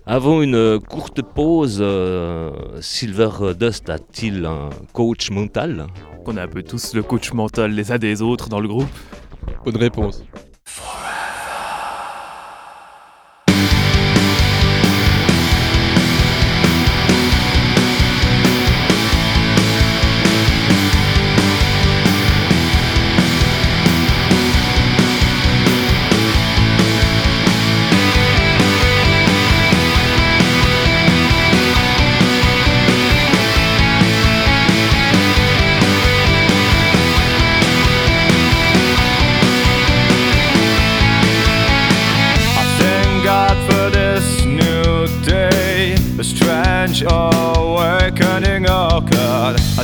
Avant 0.07 0.43
une 0.43 0.81
courte 0.81 1.23
pause, 1.23 1.79
euh, 1.81 2.51
Silver 2.83 3.31
Dust 3.59 3.89
a-t-il 3.89 4.45
un 4.45 4.69
coach 4.93 5.31
mental? 5.31 5.87
On 6.27 6.37
a 6.37 6.43
un 6.43 6.49
peu 6.49 6.63
tous 6.63 6.95
le 6.95 7.03
coach 7.03 7.33
mental 7.33 7.71
les 7.73 7.91
uns 7.93 7.99
des 7.99 8.21
autres 8.23 8.49
dans 8.49 8.61
le 8.61 8.69
groupe. 8.69 8.89
Bonne 9.65 9.77
réponse. 9.77 10.23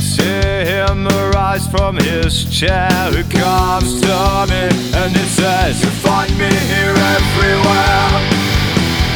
See 0.01 0.65
him 0.65 1.07
arise 1.07 1.67
from 1.67 1.95
his 1.95 2.45
chair. 2.45 2.89
He 3.13 3.23
comes 3.29 4.01
to 4.01 4.17
me 4.49 4.63
and 4.97 5.15
he 5.15 5.25
says, 5.29 5.81
You 5.83 5.91
find 6.01 6.31
me 6.37 6.49
here 6.73 6.97
everywhere. 7.17 8.09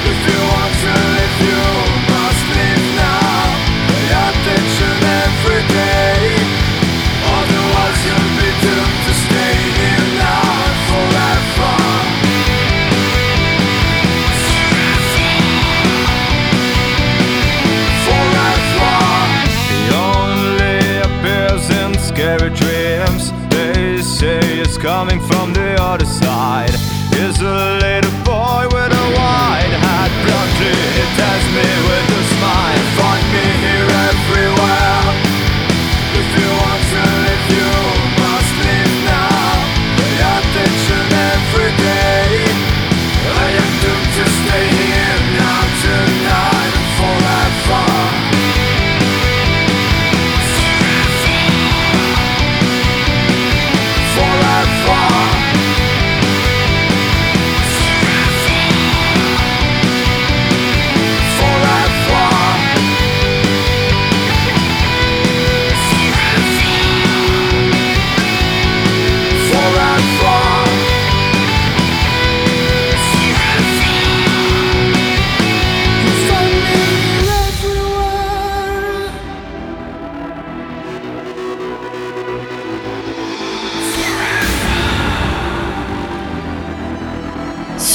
If 0.06 0.20
you 0.30 0.40
want 0.54 0.74
to 0.86 0.94
live, 1.18 1.38
you 1.50 1.66
must 2.14 2.44
live 2.54 2.86
now. 3.02 3.44
Pay 3.90 4.08
attention 4.30 4.96
every 5.26 5.64
day. 5.74 6.22
Otherwise, 7.34 8.00
you'll 8.06 8.34
be 8.38 8.50
doomed 8.62 9.05
coming 24.86 25.20
from 25.20 25.52
the 25.52 25.76
other 25.82 26.06
side. 26.06 26.70
is 27.18 27.42
a 27.42 27.80
little 27.82 28.16
boy 28.24 28.62
with 28.70 28.94
a 28.94 29.08
white 29.18 29.74
hat. 29.82 30.12
Bluntly, 30.22 30.78
he 30.94 31.04
tells 31.18 31.46
me 31.58 31.85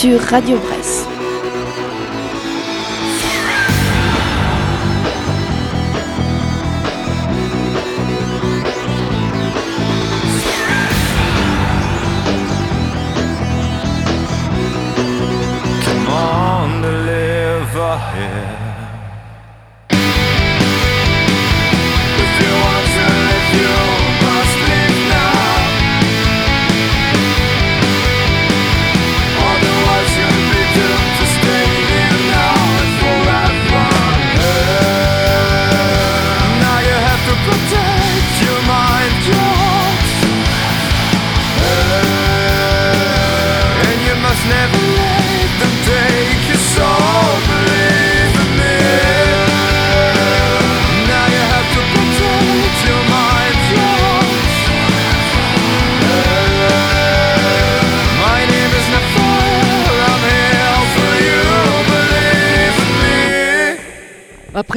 Sur 0.00 0.18
Radio 0.30 0.56
Bresse. 0.56 1.10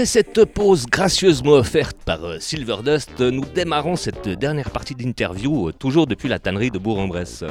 Cette 0.05 0.43
pause 0.45 0.85
gracieusement 0.85 1.53
offerte 1.53 1.95
par 2.05 2.25
euh, 2.25 2.37
Silverdust, 2.39 3.21
nous 3.21 3.45
démarrons 3.45 3.95
cette 3.95 4.27
dernière 4.27 4.69
partie 4.69 4.95
d'interview, 4.95 5.69
euh, 5.69 5.71
toujours 5.71 6.07
depuis 6.07 6.27
la 6.27 6.39
tannerie 6.39 6.71
de 6.71 6.77
Bourg-en-Bresse. 6.77 7.45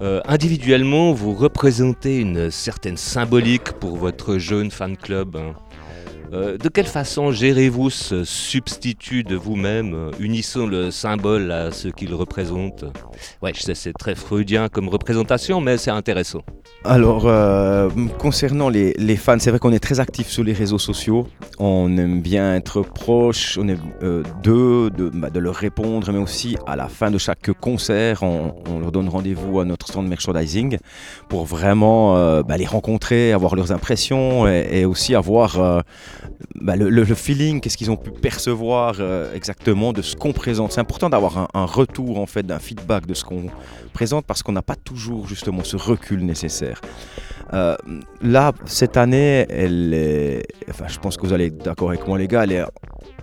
Euh, 0.00 0.20
individuellement, 0.24 1.12
vous 1.12 1.34
représentez 1.34 2.18
une 2.18 2.50
certaine 2.50 2.96
symbolique 2.96 3.72
pour 3.72 3.96
votre 3.96 4.38
jeune 4.38 4.70
fan 4.70 4.96
club. 4.96 5.36
hein. 5.36 5.54
Euh, 6.32 6.58
de 6.58 6.68
quelle 6.68 6.86
façon 6.86 7.32
gérez-vous 7.32 7.90
ce 7.90 8.24
substitut 8.24 9.22
de 9.22 9.34
vous-même, 9.34 9.94
euh, 9.94 10.10
unissant 10.20 10.66
le 10.66 10.90
symbole 10.90 11.50
à 11.50 11.70
ce 11.70 11.88
qu'il 11.88 12.14
représente? 12.14 12.84
Ouais, 13.42 13.52
je 13.54 13.62
sais, 13.62 13.74
c'est 13.74 13.94
très 13.94 14.14
freudien 14.14 14.68
comme 14.68 14.88
représentation, 14.88 15.60
mais 15.60 15.78
c'est 15.78 15.90
intéressant. 15.90 16.42
Alors, 16.84 17.24
euh, 17.26 17.88
concernant 18.18 18.68
les, 18.68 19.16
fans, 19.16 19.38
c'est 19.38 19.50
vrai 19.50 19.58
qu'on 19.58 19.72
est 19.72 19.78
très 19.80 20.00
actif 20.00 20.28
sur 20.28 20.44
les 20.44 20.52
réseaux 20.52 20.78
sociaux. 20.78 21.26
On 21.58 21.96
aime 21.96 22.20
bien 22.20 22.54
être 22.54 22.82
proche, 22.82 23.58
d'eux, 23.58 24.90
de, 24.90 25.10
bah, 25.12 25.30
de 25.30 25.40
leur 25.40 25.54
répondre, 25.54 26.12
mais 26.12 26.18
aussi 26.18 26.56
à 26.66 26.76
la 26.76 26.88
fin 26.88 27.10
de 27.10 27.18
chaque 27.18 27.50
concert, 27.52 28.22
on, 28.22 28.78
leur 28.80 28.92
donne 28.92 29.08
rendez-vous 29.08 29.60
à 29.60 29.64
notre 29.64 29.88
stand 29.88 30.06
merchandising 30.06 30.78
pour 31.28 31.46
vraiment 31.46 32.14
bah, 32.42 32.56
les 32.56 32.66
rencontrer, 32.66 33.32
avoir 33.32 33.56
leurs 33.56 33.72
impressions 33.72 34.46
et, 34.46 34.84
aussi 34.84 35.14
avoir 35.14 35.82
bah, 36.54 36.76
le, 36.76 37.04
feeling, 37.14 37.60
qu'est-ce 37.60 37.76
qu'ils 37.76 37.90
ont 37.90 37.96
pu 37.96 38.10
percevoir 38.10 38.96
euh, 39.00 39.32
exactement 39.34 39.92
de 39.92 40.02
ce 40.02 40.16
qu'on 40.16 40.32
présente. 40.32 40.72
C'est 40.72 40.80
important 40.80 41.10
d'avoir 41.10 41.38
un, 41.38 41.48
un 41.54 41.64
retour 41.64 42.18
en 42.18 42.26
fait, 42.26 42.44
d'un 42.44 42.58
feedback 42.58 43.06
de 43.06 43.14
ce 43.14 43.24
qu'on 43.24 43.46
présente 43.92 44.26
parce 44.26 44.42
qu'on 44.42 44.52
n'a 44.52 44.62
pas 44.62 44.76
toujours 44.76 45.26
justement 45.26 45.64
ce 45.64 45.76
recul 45.76 46.24
nécessaire. 46.24 46.80
Euh, 47.54 47.76
là, 48.22 48.52
cette 48.66 48.96
année, 48.96 49.46
je 49.50 50.98
pense 51.00 51.16
que 51.16 51.26
vous 51.26 51.32
allez 51.32 51.46
être 51.46 51.58
d'accord 51.64 51.88
avec 51.90 52.06
moi, 52.06 52.18
les 52.18 52.28
gars, 52.28 52.44
elle 52.44 52.52
est 52.52 52.64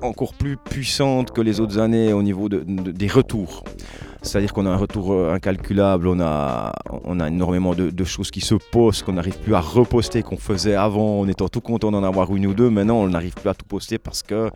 encore 0.01 0.33
plus 0.33 0.57
puissante 0.57 1.31
que 1.31 1.41
les 1.41 1.59
autres 1.59 1.79
années 1.79 2.13
au 2.13 2.21
niveau 2.23 2.49
de- 2.49 2.63
de- 2.67 2.91
des 2.91 3.07
retours. 3.07 3.63
C'est-à-dire 4.21 4.53
qu'on 4.53 4.65
a 4.65 4.69
un 4.69 4.75
retour 4.77 5.13
euh, 5.13 5.31
incalculable, 5.33 6.07
on 6.07 6.19
a, 6.19 6.73
énormément 7.27 7.75
de, 7.75 8.03
choses 8.03 8.31
qui 8.31 8.41
se 8.41 8.55
postent, 8.71 9.03
qu'on 9.03 9.13
n'arrive 9.13 9.37
plus 9.37 9.53
à 9.53 9.59
reposter, 9.59 10.23
qu'on 10.23 10.37
faisait 10.37 10.75
avant 10.75 11.19
en 11.19 11.27
étant 11.27 11.47
tout 11.47 11.61
content 11.61 11.91
d'en 11.91 12.03
avoir 12.03 12.35
une 12.35 12.47
ou 12.47 12.53
deux. 12.55 12.69
Maintenant, 12.71 12.97
on 12.97 13.07
n'arrive 13.09 13.35
plus 13.35 13.49
à 13.49 13.53
tout 13.53 13.65
poster 13.65 13.97
parce 13.99 14.23
que 14.23 14.49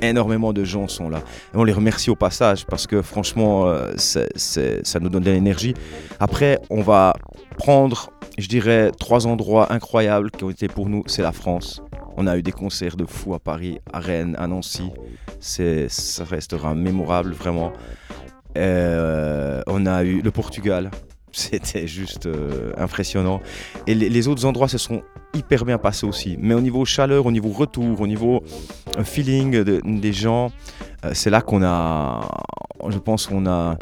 énormément 0.00 0.52
de 0.52 0.64
gens 0.64 0.88
sont 0.88 1.08
là. 1.08 1.18
Et 1.54 1.56
on 1.56 1.64
les 1.64 1.72
remercie 1.72 2.10
au 2.10 2.16
passage 2.16 2.66
parce 2.66 2.86
que 2.88 3.00
franchement, 3.02 3.66
euh, 3.68 3.92
ça 3.96 5.00
nous 5.00 5.08
donne 5.08 5.22
de 5.22 5.30
l'énergie. 5.30 5.74
Après, 6.18 6.58
on 6.70 6.82
va 6.82 7.12
prendre, 7.58 8.10
je 8.38 8.48
dirais, 8.48 8.90
trois 8.98 9.11
endroits 9.20 9.72
incroyables 9.72 10.30
qui 10.30 10.44
ont 10.44 10.50
été 10.50 10.68
pour 10.68 10.88
nous. 10.88 11.02
C'est 11.06 11.22
la 11.22 11.32
France. 11.32 11.82
On 12.16 12.26
a 12.26 12.36
eu 12.36 12.42
des 12.42 12.52
concerts 12.52 12.96
de 12.96 13.06
fous 13.06 13.34
à 13.34 13.38
Paris, 13.38 13.78
à 13.92 14.00
Rennes, 14.00 14.36
à 14.38 14.46
Nancy. 14.46 14.90
C'est, 15.40 15.88
ça 15.88 16.24
restera 16.24 16.74
mémorable, 16.74 17.32
vraiment. 17.32 17.72
Euh, 18.56 19.62
on 19.66 19.86
a 19.86 20.04
eu 20.04 20.20
le 20.20 20.30
Portugal. 20.30 20.90
C'était 21.32 21.86
juste 21.86 22.26
euh, 22.26 22.72
impressionnant. 22.76 23.40
Et 23.86 23.94
les, 23.94 24.28
autres 24.28 24.44
endroits 24.44 24.68
se 24.68 24.76
sont 24.76 25.02
hyper 25.32 25.64
bien 25.64 25.78
passés 25.78 26.06
aussi. 26.06 26.36
Mais 26.38 26.52
au 26.52 26.60
niveau 26.60 26.84
chaleur, 26.84 27.24
au 27.24 27.32
niveau 27.32 27.48
retour, 27.48 28.02
au 28.02 28.06
niveau 28.06 28.42
euh, 28.98 29.04
feeling 29.04 29.62
de- 29.62 29.80
des 29.82 30.12
gens, 30.12 30.52
c'est 31.14 31.30
là 31.30 31.40
qu'on 31.40 31.64
a, 31.64 32.28
je 32.88 32.98
pense 32.98 33.26
qu'on 33.26 33.46
a, 33.46 33.78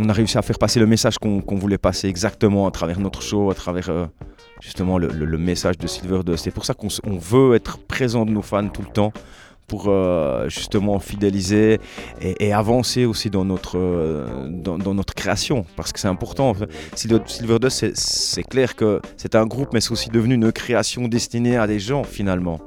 on 0.00 0.08
a 0.08 0.12
réussi 0.12 0.38
à 0.38 0.42
faire 0.42 0.58
passer 0.58 0.80
le 0.80 0.86
message 0.86 1.18
qu'on 1.18 1.56
voulait 1.56 1.78
passer 1.78 2.08
exactement 2.08 2.66
à 2.66 2.70
travers 2.70 2.98
notre 2.98 3.20
show, 3.22 3.50
à 3.50 3.54
travers 3.54 4.08
justement 4.60 4.98
le, 4.98 5.38
message 5.38 5.78
de 5.78 5.86
Silver 5.86 6.20
Dust. 6.24 6.44
C'est 6.44 6.50
pour 6.50 6.64
ça 6.64 6.74
qu'on 6.74 7.18
veut 7.18 7.54
être 7.54 7.78
présent 7.78 8.24
de 8.24 8.30
nos 8.30 8.42
fans 8.42 8.68
tout 8.68 8.82
le 8.82 8.92
temps 8.92 9.12
pour 9.66 9.86
euh, 9.88 10.48
justement 10.48 10.98
fidéliser 11.00 11.80
et, 12.20 12.52
avancer 12.52 13.04
aussi 13.04 13.30
dans 13.30 13.44
notre, 13.44 13.76
euh, 13.78 14.48
dans, 14.48 14.94
notre 14.94 15.14
création 15.14 15.66
parce 15.76 15.92
que 15.92 15.98
c'est 15.98 16.08
important. 16.08 16.54
Silver, 16.94 17.18
Silver 17.26 17.58
Dust, 17.58 17.94
c'est- 17.94 18.42
clair 18.44 18.76
que 18.76 19.00
c'est 19.16 19.34
un 19.34 19.46
groupe 19.46 19.70
mais 19.72 19.80
c'est 19.80 19.92
aussi 19.92 20.08
devenu 20.08 20.34
une 20.34 20.52
création 20.52 21.08
destinée 21.08 21.56
à 21.56 21.66
des 21.66 21.80
gens 21.80 22.04
finalement. 22.04 22.60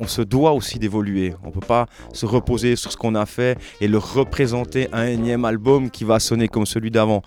On 0.00 0.08
se 0.08 0.22
doit 0.22 0.52
aussi 0.52 0.80
d'évoluer. 0.80 1.32
On 1.44 1.48
ne 1.48 1.52
peut 1.52 1.60
pas 1.60 1.86
se 2.12 2.26
reposer 2.26 2.74
sur 2.74 2.90
ce 2.90 2.96
qu'on 2.96 3.14
a 3.14 3.24
fait 3.24 3.56
et 3.80 3.86
le 3.86 3.98
représenter 3.98 4.88
un 4.92 5.06
énième 5.06 5.44
album 5.44 5.90
qui 5.90 6.02
va 6.02 6.18
sonner 6.18 6.48
comme 6.48 6.66
celui 6.66 6.90
d'avant. 6.90 7.22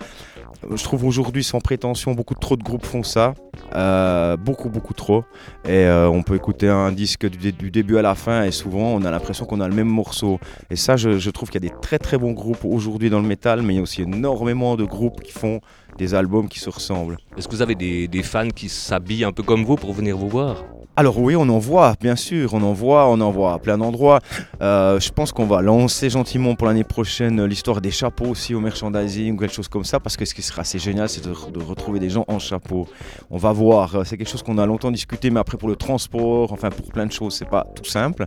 Je 0.74 0.82
trouve 0.82 1.04
aujourd'hui 1.04 1.44
sans 1.44 1.60
prétention, 1.60 2.12
beaucoup 2.12 2.34
trop 2.34 2.56
de 2.56 2.62
groupes 2.62 2.84
font 2.84 3.02
ça. 3.02 3.34
Euh, 3.74 4.36
beaucoup, 4.36 4.68
beaucoup 4.68 4.94
trop. 4.94 5.24
Et 5.64 5.84
euh, 5.84 6.08
on 6.08 6.22
peut 6.22 6.34
écouter 6.34 6.68
un 6.68 6.92
disque 6.92 7.28
du, 7.28 7.38
dé- 7.38 7.52
du 7.52 7.70
début 7.70 7.98
à 7.98 8.02
la 8.02 8.14
fin 8.14 8.44
et 8.44 8.50
souvent 8.50 8.88
on 8.94 9.04
a 9.04 9.10
l'impression 9.10 9.44
qu'on 9.44 9.60
a 9.60 9.68
le 9.68 9.74
même 9.74 9.88
morceau. 9.88 10.38
Et 10.70 10.76
ça, 10.76 10.96
je, 10.96 11.30
trouve 11.30 11.50
qu'il 11.50 11.62
y 11.62 11.66
a 11.66 11.70
des 11.70 11.74
très 11.80 11.98
très 11.98 12.18
bons 12.18 12.32
groupes 12.32 12.64
aujourd'hui 12.64 13.10
dans 13.10 13.20
le 13.20 13.28
métal, 13.28 13.62
mais 13.62 13.74
il 13.74 13.76
y 13.76 13.80
a 13.80 13.82
aussi 13.82 14.02
énormément 14.02 14.76
de 14.76 14.84
groupes 14.84 15.20
qui 15.22 15.32
font 15.32 15.60
des 15.98 16.14
albums 16.14 16.48
qui 16.48 16.58
se 16.58 16.70
ressemblent. 16.70 17.16
Est-ce 17.36 17.48
que 17.48 17.54
vous 17.54 17.62
avez 17.62 17.74
des 17.74 18.22
fans 18.22 18.48
qui 18.48 18.68
s'habillent 18.68 19.24
un 19.24 19.32
peu 19.32 19.42
comme 19.42 19.64
vous 19.64 19.76
pour 19.76 19.92
venir 19.92 20.16
vous 20.16 20.28
voir? 20.28 20.64
Alors 20.98 21.18
oui, 21.18 21.36
on 21.36 21.46
en 21.50 21.58
voit, 21.58 21.94
bien 22.00 22.16
sûr, 22.16 22.54
on 22.54 22.62
en 22.62 22.72
voit, 22.72 23.06
on 23.10 23.20
en 23.20 23.30
voit 23.30 23.52
à 23.52 23.58
plein 23.58 23.76
d'endroits. 23.76 24.20
Euh, 24.62 24.98
je 24.98 25.10
pense 25.12 25.30
qu'on 25.30 25.44
va 25.44 25.60
lancer 25.60 26.08
gentiment 26.08 26.54
pour 26.54 26.66
l'année 26.68 26.84
prochaine 26.84 27.44
l'histoire 27.44 27.82
des 27.82 27.90
chapeaux 27.90 28.24
aussi 28.24 28.54
au 28.54 28.60
merchandising 28.60 29.34
ou 29.34 29.36
quelque 29.36 29.52
chose 29.52 29.68
comme 29.68 29.84
ça, 29.84 30.00
parce 30.00 30.16
que 30.16 30.24
ce 30.24 30.32
qui 30.34 30.40
sera 30.40 30.62
assez 30.62 30.78
génial, 30.78 31.10
c'est 31.10 31.22
de, 31.22 31.34
de 31.52 31.62
retrouver 31.62 31.98
des 32.00 32.08
gens 32.08 32.24
en 32.28 32.38
chapeau. 32.38 32.88
On 33.30 33.36
va 33.36 33.52
voir, 33.52 33.94
euh, 33.94 34.04
c'est 34.04 34.16
quelque 34.16 34.30
chose 34.30 34.42
qu'on 34.42 34.56
a 34.56 34.64
longtemps 34.64 34.90
discuté, 34.90 35.28
mais 35.28 35.38
après 35.38 35.58
pour 35.58 35.68
le 35.68 35.76
transport, 35.76 36.50
enfin 36.54 36.70
pour 36.70 36.86
plein 36.90 37.04
de 37.04 37.12
choses, 37.12 37.34
c'est 37.34 37.48
pas 37.50 37.66
tout 37.74 37.84
simple. 37.84 38.24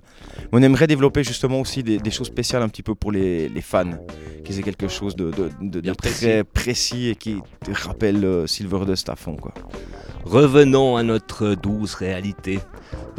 Mais 0.52 0.60
on 0.60 0.62
aimerait 0.62 0.86
développer 0.86 1.24
justement 1.24 1.60
aussi 1.62 1.82
des, 1.82 1.98
des 1.98 2.12
choses 2.12 2.28
spéciales 2.28 2.62
un 2.62 2.70
petit 2.70 2.84
peu 2.84 2.94
pour 2.94 3.12
les, 3.12 3.50
les 3.50 3.62
fans, 3.62 3.98
qu'ils 4.46 4.60
aient 4.60 4.64
quelque 4.64 4.88
chose 4.88 5.16
de, 5.16 5.32
de- 5.32 5.50
de- 5.60 5.80
de 5.82 5.94
très 5.96 6.44
précis 6.44 7.08
et 7.10 7.16
qui 7.16 7.38
rappelle 7.72 8.24
euh, 8.24 8.46
Silver 8.46 8.86
Dust 8.86 9.10
à 9.10 9.16
fond. 9.16 9.36
Quoi. 9.38 9.54
Revenons 10.24 10.98
à 10.98 11.02
notre 11.04 11.56
douce 11.56 11.96
réalité. 11.96 12.59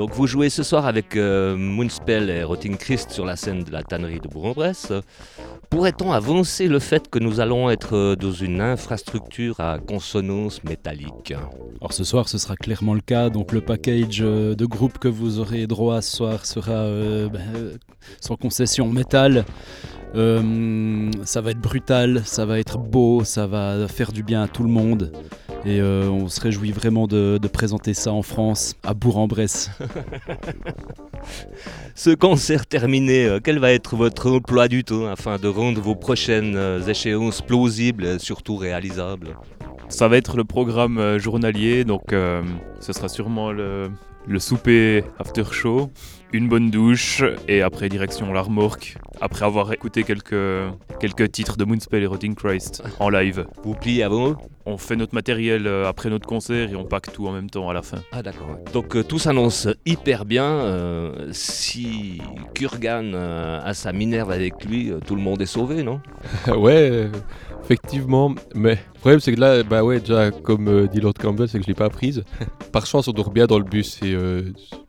Donc 0.01 0.15
vous 0.15 0.27
jouez 0.27 0.49
ce 0.49 0.63
soir 0.63 0.87
avec 0.87 1.15
euh, 1.15 1.55
Moonspell 1.59 2.31
et 2.31 2.43
Rotting 2.43 2.79
Christ 2.79 3.11
sur 3.11 3.27
la 3.27 3.37
scène 3.37 3.65
de 3.65 3.71
la 3.71 3.83
tannerie 3.83 4.19
de 4.19 4.29
Bourg-en-Bresse. 4.29 4.95
Pourrait-on 5.69 6.11
avancer 6.11 6.69
le 6.69 6.79
fait 6.79 7.11
que 7.11 7.19
nous 7.19 7.39
allons 7.39 7.69
être 7.69 7.95
euh, 7.95 8.17
dans 8.17 8.33
une 8.33 8.63
infrastructure 8.63 9.61
à 9.61 9.79
consonance 9.79 10.65
métallique? 10.65 11.35
Alors 11.83 11.93
ce 11.93 12.05
soir, 12.05 12.31
ce 12.31 12.39
sera 12.39 12.57
clairement 12.57 12.95
le 12.95 13.03
cas. 13.03 13.29
Donc 13.29 13.53
le 13.53 13.61
package 13.61 14.23
euh, 14.23 14.55
de 14.55 14.65
groupe 14.65 14.97
que 14.97 15.09
vous 15.09 15.39
aurez 15.39 15.67
droit 15.67 16.01
ce 16.01 16.17
soir 16.17 16.47
sera 16.47 16.89
ben, 17.29 17.79
sans 18.23 18.37
concession 18.37 18.89
métal. 18.89 19.45
Ça 20.15 21.41
va 21.43 21.51
être 21.51 21.61
brutal, 21.61 22.23
ça 22.25 22.47
va 22.47 22.59
être 22.59 22.79
beau, 22.79 23.23
ça 23.25 23.47
va 23.47 23.87
faire 23.87 24.13
du 24.13 24.23
bien 24.23 24.45
à 24.45 24.49
tout 24.49 24.63
le 24.63 24.71
monde. 24.71 25.13
Et 25.65 25.81
euh, 25.81 26.09
on 26.09 26.29
se 26.29 26.41
réjouit 26.41 26.73
vraiment 26.73 27.07
de, 27.07 27.39
de 27.41 27.49
présenter 27.49 27.93
ça 27.93 28.13
en 28.13 28.23
France, 28.23 28.75
à 28.83 28.95
Bourg-en-Bresse. 28.95 29.71
Ce 31.95 32.11
concert 32.11 32.67
terminé, 32.67 33.27
euh, 33.27 33.41
quel 33.43 33.59
va 33.59 33.73
être 33.73 33.95
votre 33.95 34.31
emploi 34.31 34.69
du 34.69 34.85
temps 34.85 35.07
afin 35.07 35.37
de 35.37 35.49
rendre 35.49 35.81
vos 35.81 35.95
prochaines 35.95 36.57
euh, 36.57 36.81
échéances 36.87 37.43
plausibles 37.43 38.07
et 38.07 38.19
surtout 38.19 38.57
réalisables? 38.57 39.37
Ça 39.89 40.09
va 40.09 40.17
être 40.17 40.37
le 40.37 40.45
programme 40.45 41.19
journalier, 41.19 41.85
donc 41.85 42.13
euh, 42.13 42.43
ce 42.79 42.93
sera 42.93 43.09
sûrement 43.09 43.51
le, 43.51 43.91
le 44.27 44.39
souper 44.39 45.05
after 45.19 45.45
show, 45.51 45.91
une 46.33 46.49
bonne 46.49 46.71
douche 46.71 47.23
et 47.49 47.63
après 47.63 47.89
direction 47.89 48.33
la 48.33 48.43
remorque, 48.43 48.97
après 49.21 49.45
avoir 49.45 49.73
écouté 49.73 50.05
quelques, 50.05 50.37
quelques 51.01 51.33
titres 51.33 51.57
de 51.57 51.65
Moonspell 51.65 52.03
et 52.03 52.07
Rotting 52.07 52.35
Christ 52.35 52.83
en 53.01 53.09
live. 53.09 53.47
Vous 53.65 53.75
pliez 53.75 54.03
avant 54.05 54.37
On 54.65 54.79
fait 54.79 54.95
notre 54.97 55.15
matériel 55.15 55.67
euh, 55.67 55.89
après 55.89 56.09
notre 56.09 56.27
concert 56.29 56.71
et 56.71 56.77
on 56.77 56.85
pack 56.85 57.13
tout 57.13 57.27
en 57.27 57.33
même 57.33 57.51
temps 57.51 57.69
à 57.69 57.73
la 57.73 57.83
fin. 57.83 57.99
Ah 58.13 58.23
d'accord. 58.23 58.57
Donc 58.73 58.95
euh, 58.97 59.03
tout 59.03 59.19
s'annonce 59.19 59.67
hyper 59.87 60.25
bien. 60.25 60.45
euh, 60.45 61.29
si 61.33 62.21
Kurgan 62.55 63.13
euh, 63.15 63.61
a 63.65 63.75
sa 63.75 63.93
Minerve 63.93 64.31
avec 64.31 64.65
lui, 64.65 64.91
euh, 64.91 65.01
tout 65.05 65.17
le 65.17 65.23
monde 65.23 65.43
est 65.43 65.47
sauvé, 65.47 65.83
non? 65.83 66.01
Ouais, 66.57 66.91
euh, 66.91 67.09
effectivement. 67.65 68.35
Mais 68.55 68.75
le 68.95 69.01
problème, 69.01 69.21
c'est 69.21 69.33
que 69.33 69.41
là, 69.41 69.63
bah 69.63 69.83
ouais, 69.83 70.01
déjà, 70.01 70.31
comme 70.31 70.69
euh, 70.69 70.87
dit 70.87 71.01
Lord 71.01 71.15
Campbell, 71.15 71.49
c'est 71.49 71.59
que 71.59 71.65
je 71.65 71.69
l'ai 71.69 71.75
pas 71.75 71.89
prise. 71.89 72.23
Par 72.73 72.87
chance, 72.87 73.09
on 73.09 73.13
dort 73.13 73.31
bien 73.31 73.47
dans 73.47 73.59
le 73.59 73.65
bus 73.65 73.99
et 74.03 74.15
euh, 74.15 74.43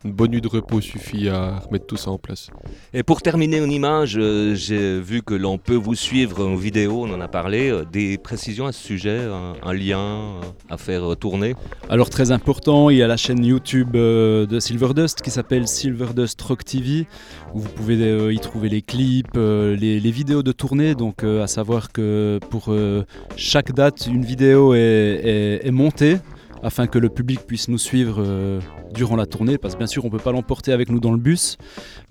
une 0.03 0.11
bonne 0.11 0.31
nuit 0.31 0.41
de 0.41 0.47
repos 0.47 0.81
suffit 0.81 1.29
à 1.29 1.59
remettre 1.59 1.85
tout 1.87 1.97
ça 1.97 2.11
en 2.11 2.17
place. 2.17 2.49
Et 2.93 3.03
pour 3.03 3.21
terminer 3.21 3.61
en 3.61 3.69
image, 3.69 4.17
euh, 4.17 4.53
j'ai 4.55 4.99
vu 4.99 5.21
que 5.21 5.33
l'on 5.33 5.57
peut 5.57 5.75
vous 5.75 5.95
suivre 5.95 6.45
en 6.45 6.55
vidéo, 6.55 7.03
on 7.05 7.13
en 7.13 7.21
a 7.21 7.27
parlé. 7.27 7.69
euh, 7.69 7.85
des 7.91 8.17
précisions 8.17 8.67
à 8.67 8.71
ce 8.71 8.81
sujet, 8.81 9.19
un, 9.19 9.53
un 9.63 9.73
lien 9.73 10.39
à 10.69 10.77
faire 10.77 11.11
euh, 11.11 11.15
tourner 11.15 11.55
Alors 11.89 12.09
très 12.09 12.31
important, 12.31 12.89
il 12.89 12.97
y 12.97 13.03
a 13.03 13.07
la 13.07 13.17
chaîne 13.17 13.43
YouTube 13.43 13.95
euh, 13.95 14.45
de 14.45 14.59
Silverdust 14.59 15.21
qui 15.21 15.31
s'appelle 15.31 15.67
Silverdust 15.67 16.41
Rock 16.41 16.63
TV, 16.65 17.07
où 17.53 17.59
vous 17.59 17.69
pouvez 17.69 18.01
euh, 18.01 18.33
y 18.33 18.39
trouver 18.39 18.69
les 18.69 18.81
clips, 18.81 19.35
euh, 19.35 19.75
les, 19.75 19.99
les 19.99 20.11
vidéos 20.11 20.43
de 20.43 20.51
tournée. 20.51 20.95
Donc 20.95 21.23
euh, 21.23 21.43
à 21.43 21.47
savoir 21.47 21.91
que 21.91 22.39
pour 22.49 22.60
euh, 22.69 23.03
chaque 23.35 23.71
date, 23.73 24.07
une 24.07 24.23
vidéo 24.23 24.73
est, 24.73 25.69
montée 25.71 26.17
afin 26.63 26.85
que 26.85 26.99
le 26.99 27.09
public 27.09 27.39
puisse 27.47 27.69
nous 27.69 27.79
suivre 27.79 28.17
euh, 28.19 28.59
durant 28.93 29.15
la 29.15 29.25
tournée, 29.25 29.57
parce 29.57 29.73
que 29.73 29.79
bien 29.79 29.87
sûr 29.87 30.05
on 30.05 30.11
peut 30.11 30.19
pas 30.19 30.31
l'emporter 30.31 30.71
avec 30.71 30.89
nous 30.89 30.99
dans 30.99 31.11
le 31.11 31.17
bus, 31.17 31.57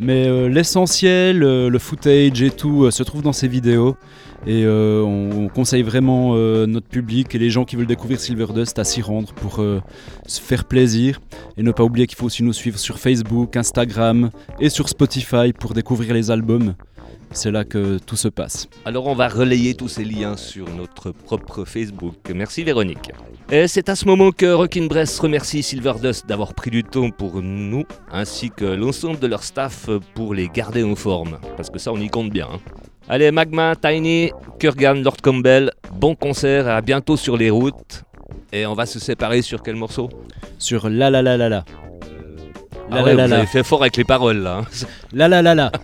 mais 0.01 0.27
euh, 0.27 0.49
l'essentiel, 0.49 1.39
le 1.39 1.79
footage 1.79 2.43
et 2.43 2.51
tout 2.51 2.91
se 2.91 3.03
trouve 3.05 3.23
dans 3.23 3.33
ces 3.33 3.47
vidéos. 3.47 3.97
Et 4.47 4.67
on, 4.67 5.45
on 5.45 5.49
conseille 5.49 5.83
vraiment 5.83 6.35
notre 6.67 6.89
public 6.89 7.35
et 7.35 7.39
les 7.39 7.51
gens 7.51 7.67
qui 7.67 7.77
veulent 7.77 7.87
découvrir 7.87 8.19
Silverdust 8.19 8.79
à 8.79 8.85
s'y 8.85 9.03
rendre 9.03 9.35
pour 9.35 9.57
se 9.57 10.41
faire 10.41 10.65
plaisir. 10.65 11.21
Et 11.59 11.63
ne 11.63 11.73
pas 11.73 11.85
oublier 11.85 12.07
qu'il 12.07 12.17
faut 12.17 12.25
aussi 12.25 12.43
nous 12.43 12.55
suivre 12.55 12.79
sur 12.79 12.99
Facebook, 12.99 13.55
Instagram 13.59 14.31
et 14.59 14.71
sur 14.71 14.89
Spotify 14.89 15.53
pour 15.53 15.75
découvrir 15.75 16.15
les 16.15 16.31
albums. 16.31 16.75
C'est 17.33 17.51
là 17.53 17.65
que 17.65 17.99
tout 17.99 18.17
se 18.17 18.29
passe. 18.29 18.69
Alors 18.85 19.07
on 19.07 19.15
va 19.15 19.29
relayer 19.29 19.75
tous 19.75 19.89
ces 19.89 20.05
liens 20.05 20.37
sur 20.37 20.69
notre 20.71 21.13
propre 21.13 21.65
Facebook. 21.65 22.17
Merci 22.35 22.65
Véronique. 22.65 23.11
Et 23.53 23.69
c'est 23.69 23.89
à 23.89 23.95
ce 23.97 24.05
moment 24.07 24.33
que 24.33 24.53
Rockin' 24.53 24.89
Bress 24.89 25.19
remercie 25.21 25.63
Silverdust 25.63 26.27
d'avoir 26.27 26.55
pris 26.55 26.71
du 26.71 26.83
temps 26.85 27.11
pour 27.11 27.41
nous, 27.41 27.85
ainsi 28.13 28.51
que 28.51 28.65
l'ensemble 28.65 29.19
de 29.21 29.27
leur 29.29 29.45
staff 29.45 29.89
pour 30.15 30.35
les 30.35 30.49
garder 30.49 30.83
en 30.83 30.97
forme. 30.97 31.39
Parce 31.57 31.71
que 31.71 31.79
ça 31.79 31.93
on 31.93 31.99
y 32.01 32.09
compte 32.09 32.31
bien. 32.31 32.49
hein. 32.53 32.59
Allez 33.09 33.31
Magma, 33.31 33.75
Tiny, 33.77 34.31
Kurgan, 34.59 34.95
Lord 35.03 35.17
Campbell, 35.23 35.73
bon 35.95 36.15
concert, 36.15 36.69
à 36.69 36.81
bientôt 36.81 37.17
sur 37.17 37.37
les 37.37 37.51
routes. 37.51 38.03
Et 38.53 38.67
on 38.67 38.75
va 38.75 38.87
se 38.87 38.99
séparer 38.99 39.43
sur 39.43 39.63
quel 39.63 39.77
morceau? 39.77 40.09
Sur 40.59 40.89
La 40.89 41.11
La 41.11 41.23
La 41.23 41.37
La 41.37 41.49
La. 41.49 41.65
Ah 42.91 43.05
ouais, 43.05 43.15
vous 43.15 43.21
avez 43.21 43.47
fait 43.47 43.63
fort 43.63 43.83
avec 43.83 43.97
les 43.97 44.05
paroles 44.05 44.39
là. 44.39 44.59
hein. 44.59 44.87
La 45.13 45.29
La 45.29 45.43
La 45.43 45.55
La. 45.55 45.71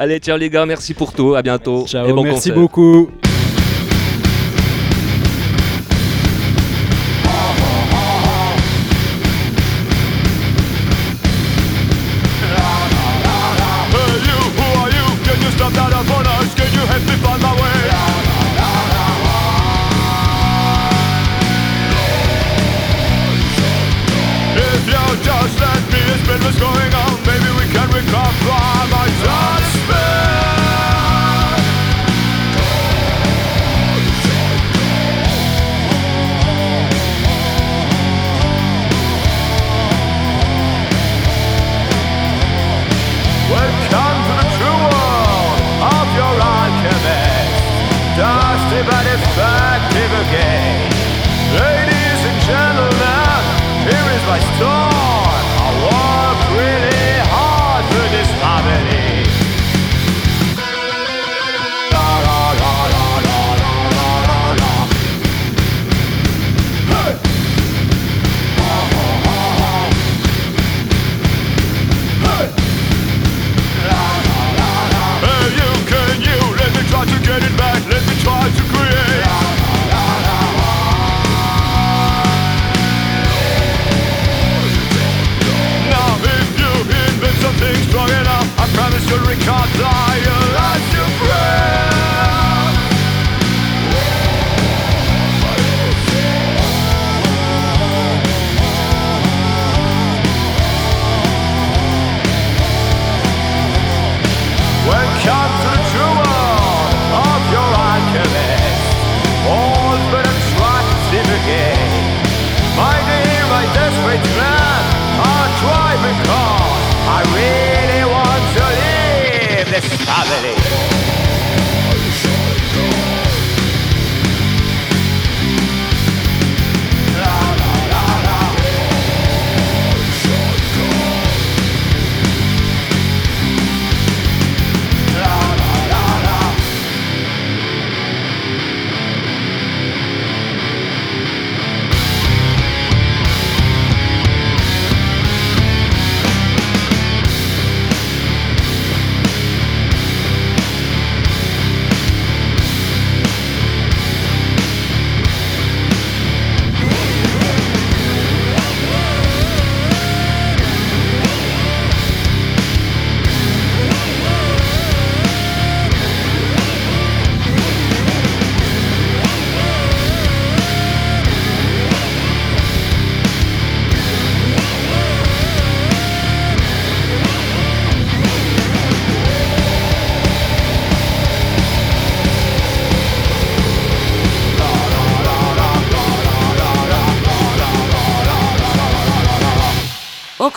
Allez, 0.00 0.20
ciao 0.20 0.36
les 0.36 0.48
gars, 0.48 0.64
merci 0.64 0.94
pour 0.94 1.12
tout, 1.12 1.34
à 1.34 1.42
bientôt. 1.42 1.84
Ciao, 1.88 2.06
et 2.06 2.12
bon 2.12 2.22
merci 2.22 2.50
concert. 2.50 2.54
beaucoup. 2.54 3.10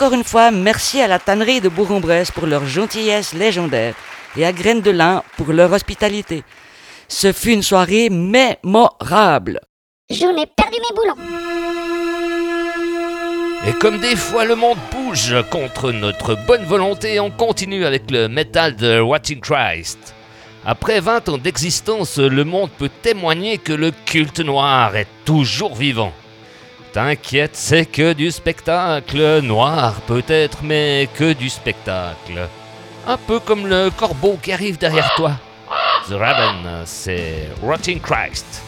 Encore 0.02 0.14
une 0.14 0.24
fois, 0.24 0.50
merci 0.50 1.00
à 1.00 1.06
la 1.06 1.20
tannerie 1.20 1.60
de 1.60 1.68
Bourg-en-Bresse 1.68 2.32
pour 2.32 2.46
leur 2.46 2.66
gentillesse 2.66 3.34
légendaire 3.34 3.94
et 4.36 4.44
à 4.44 4.52
Graines 4.52 4.80
de 4.80 4.90
Lin 4.90 5.22
pour 5.36 5.52
leur 5.52 5.70
hospitalité. 5.70 6.42
Ce 7.06 7.32
fut 7.32 7.52
une 7.52 7.62
soirée 7.62 8.10
mémorable. 8.10 9.60
J'en 10.10 10.36
ai 10.36 10.46
perdu 10.46 10.78
mes 10.80 10.96
boulons. 10.96 11.14
Et 13.68 13.72
comme 13.74 14.00
des 14.00 14.16
fois 14.16 14.44
le 14.44 14.56
monde 14.56 14.78
bouge 14.90 15.36
contre 15.52 15.92
notre 15.92 16.34
bonne 16.48 16.64
volonté, 16.64 17.20
on 17.20 17.30
continue 17.30 17.84
avec 17.84 18.10
le 18.10 18.26
métal 18.26 18.74
de 18.74 19.00
Watching 19.00 19.38
Christ. 19.38 20.16
Après 20.66 20.98
20 20.98 21.28
ans 21.28 21.38
d'existence, 21.38 22.18
le 22.18 22.42
monde 22.42 22.70
peut 22.76 22.90
témoigner 23.02 23.58
que 23.58 23.72
le 23.72 23.92
culte 24.04 24.40
noir 24.40 24.96
est 24.96 25.06
toujours 25.24 25.76
vivant. 25.76 26.12
T'inquiète, 26.92 27.56
c'est 27.56 27.86
que 27.86 28.12
du 28.12 28.30
spectacle, 28.30 29.40
noir 29.40 29.94
peut-être, 30.06 30.58
mais 30.62 31.08
que 31.14 31.32
du 31.32 31.48
spectacle. 31.48 32.48
Un 33.06 33.16
peu 33.16 33.40
comme 33.40 33.66
le 33.66 33.88
corbeau 33.90 34.38
qui 34.42 34.52
arrive 34.52 34.76
derrière 34.76 35.10
toi. 35.16 35.32
The 36.08 36.12
Raven, 36.12 36.82
c'est 36.84 37.48
Rotting 37.62 37.98
Christ. 38.00 38.62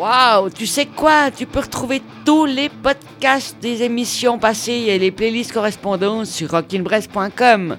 Waouh, 0.00 0.48
tu 0.48 0.66
sais 0.66 0.86
quoi? 0.86 1.30
Tu 1.30 1.44
peux 1.44 1.58
retrouver 1.60 2.00
tous 2.24 2.46
les 2.46 2.70
podcasts 2.70 3.58
des 3.60 3.82
émissions 3.82 4.38
passées 4.38 4.86
et 4.88 4.98
les 4.98 5.10
playlists 5.10 5.52
correspondantes 5.52 6.24
sur 6.24 6.52
rockinbrest.com, 6.52 7.76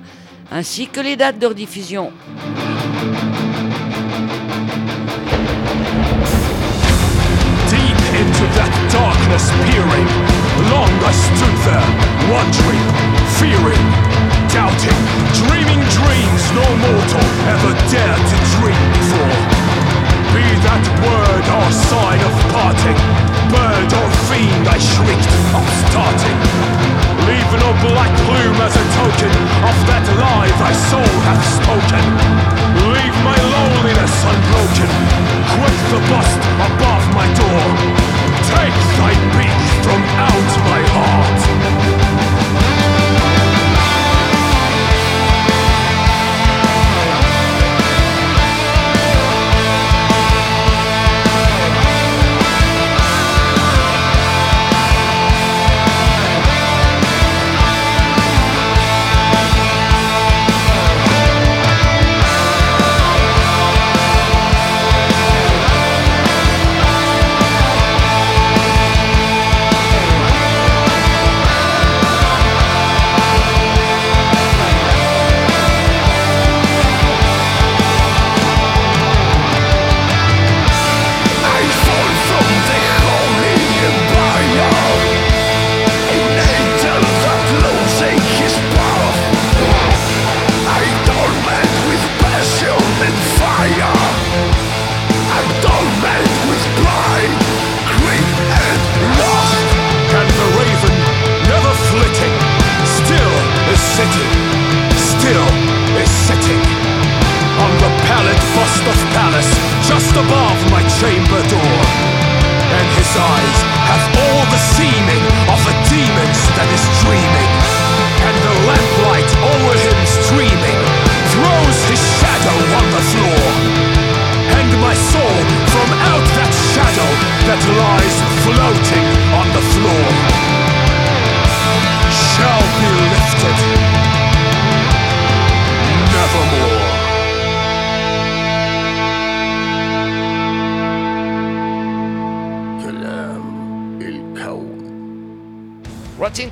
ainsi 0.52 0.86
que 0.86 1.00
les 1.00 1.16
dates 1.16 1.40
de 1.40 1.48
rediffusion. 1.48 2.12
Dreaming 15.34 15.82
dreams 15.90 16.44
no 16.54 16.66
mortal 16.78 17.26
ever 17.48 17.74
to 17.74 18.60
dream. 18.60 18.91
that 20.66 20.86
word 21.02 21.46
or 21.58 21.68
sign 21.74 22.22
of 22.22 22.34
parting. 22.54 23.00
Bird 23.50 23.90
or 23.92 24.10
fiend, 24.30 24.66
I 24.70 24.78
shrieked, 24.78 25.34
I'm 25.56 25.68
starting. 25.90 26.40
Leaving 27.26 27.64
a 27.66 27.74
black 27.86 28.14
plume 28.26 28.60
as 28.62 28.76
a 28.78 28.86
token 28.98 29.34
of 29.66 29.78
that 29.90 30.06
lie 30.22 30.52
thy 30.62 30.74
soul 30.90 31.14
hath 31.26 31.44
spoken. 31.60 32.06
Leave 32.94 33.18
my 33.26 33.38
loneliness 33.38 34.16
unbroken. 34.26 34.90
Quit 35.58 35.78
the 35.94 36.02
bust 36.10 36.42
above 36.68 37.06
my 37.14 37.28
door. 37.38 37.66
Take 38.54 38.78
thy 38.98 39.14
beak 39.38 39.62
from 39.86 40.02
out 40.18 40.50
my 40.70 40.82
heart. 40.94 42.21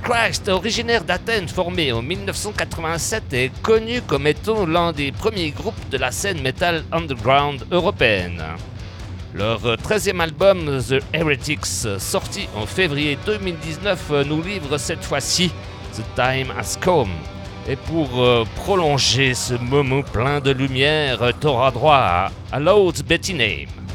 Christ, 0.10 0.50
originaire 0.50 1.04
d'Athènes, 1.04 1.48
formé 1.48 1.92
en 1.92 2.02
1987, 2.02 3.32
est 3.34 3.62
connu 3.62 4.02
comme 4.02 4.26
étant 4.26 4.66
l'un 4.66 4.92
des 4.92 5.12
premiers 5.12 5.52
groupes 5.52 5.90
de 5.92 6.00
la 6.00 6.10
scène 6.10 6.42
metal 6.42 6.84
underground 6.92 7.64
européenne. 7.72 8.42
Leur 9.36 9.60
13e 9.60 10.20
album, 10.20 10.82
The 10.82 11.04
Heretics, 11.14 12.00
sorti 12.00 12.50
en 12.56 12.66
février 12.66 13.20
2019, 13.24 14.26
nous 14.26 14.42
livre 14.42 14.80
cette 14.80 15.04
fois-ci 15.04 15.52
The 15.94 16.02
Time 16.16 16.52
Has 16.58 16.76
Come. 16.82 17.14
Et 17.68 17.76
pour 17.76 18.10
euh, 18.24 18.46
prolonger 18.56 19.36
ce 19.36 19.54
moment 19.54 20.02
plein 20.02 20.40
de 20.40 20.50
lumière, 20.50 21.20
t'auras 21.40 21.70
droit 21.70 22.32
à, 22.52 22.60
Betty 23.08 23.36
Name. 23.36 23.89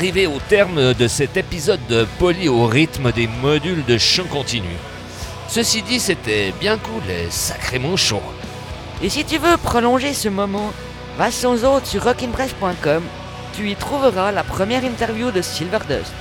Arrivé 0.00 0.26
au 0.26 0.38
terme 0.48 0.94
de 0.94 1.08
cet 1.08 1.36
épisode 1.36 1.86
de 1.90 2.06
Poly 2.18 2.48
au 2.48 2.64
rythme 2.64 3.12
des 3.12 3.26
modules 3.26 3.84
de 3.84 3.98
chant 3.98 4.24
continu. 4.24 4.74
Ceci 5.46 5.82
dit, 5.82 6.00
c'était 6.00 6.54
bien 6.58 6.78
cool 6.78 7.02
et 7.10 7.30
sacrément 7.30 7.98
chaud. 7.98 8.22
Et 9.02 9.10
si 9.10 9.26
tu 9.26 9.36
veux 9.36 9.58
prolonger 9.58 10.14
ce 10.14 10.30
moment, 10.30 10.72
va 11.18 11.30
sans 11.30 11.66
autre 11.66 11.86
sur 11.86 12.02
rockinpress.com, 12.02 13.02
tu 13.52 13.70
y 13.70 13.76
trouveras 13.76 14.32
la 14.32 14.42
première 14.42 14.84
interview 14.84 15.30
de 15.30 15.42
Silverdust. 15.42 16.14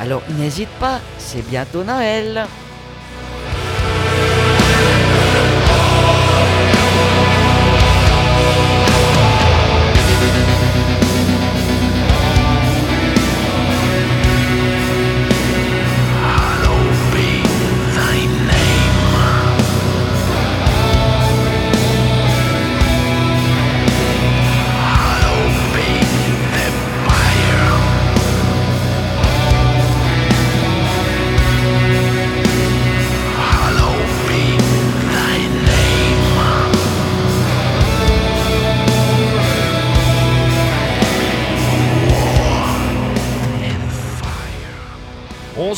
Alors 0.00 0.22
n'hésite 0.36 0.74
pas, 0.80 0.98
c'est 1.18 1.48
bientôt 1.48 1.84
Noël. 1.84 2.48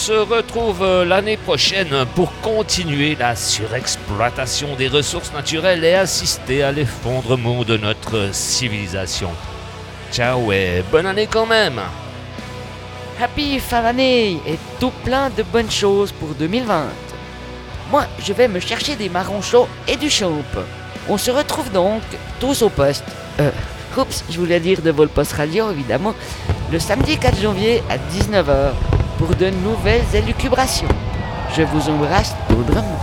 Se 0.03 0.13
retrouve 0.13 0.83
euh, 0.83 1.05
l'année 1.05 1.37
prochaine 1.37 2.05
pour 2.17 2.33
continuer 2.41 3.15
la 3.15 3.37
surexploitation 3.37 4.75
des 4.75 4.89
ressources 4.89 5.33
naturelles 5.33 5.85
et 5.85 5.95
assister 5.95 6.65
à 6.65 6.73
l'effondrement 6.73 7.63
de 7.63 7.77
notre 7.77 8.35
civilisation. 8.35 9.31
Ciao 10.13 10.51
et 10.51 10.83
bonne 10.91 11.07
année 11.07 11.29
quand 11.31 11.47
même 11.47 11.81
Happy 13.21 13.61
fin 13.61 13.81
d'année 13.81 14.41
et 14.45 14.59
tout 14.81 14.91
plein 15.05 15.31
de 15.31 15.45
bonnes 15.45 15.71
choses 15.71 16.11
pour 16.11 16.31
2020. 16.31 16.87
Moi, 17.93 18.05
je 18.27 18.33
vais 18.33 18.49
me 18.49 18.59
chercher 18.59 18.97
des 18.97 19.09
marrons 19.09 19.41
chauds 19.41 19.69
et 19.87 19.95
du 19.95 20.11
champ. 20.11 20.33
On 21.09 21.17
se 21.17 21.31
retrouve 21.31 21.71
donc 21.71 22.03
tous 22.41 22.63
au 22.63 22.71
poste. 22.71 23.05
Euh, 23.39 23.53
oups, 23.97 24.25
je 24.29 24.37
voulais 24.37 24.59
dire 24.59 24.83
de 24.83 24.91
Volpost 24.91 25.35
Radio 25.35 25.71
évidemment, 25.71 26.17
le 26.73 26.81
samedi 26.81 27.19
4 27.19 27.41
janvier 27.41 27.85
à 27.89 27.99
19h 27.99 28.92
pour 29.25 29.37
de 29.37 29.51
nouvelles 29.51 30.03
élucubrations. 30.15 30.89
Je 31.57 31.63
vous 31.63 31.89
embrasse 31.89 32.35
tendrement. 32.49 32.99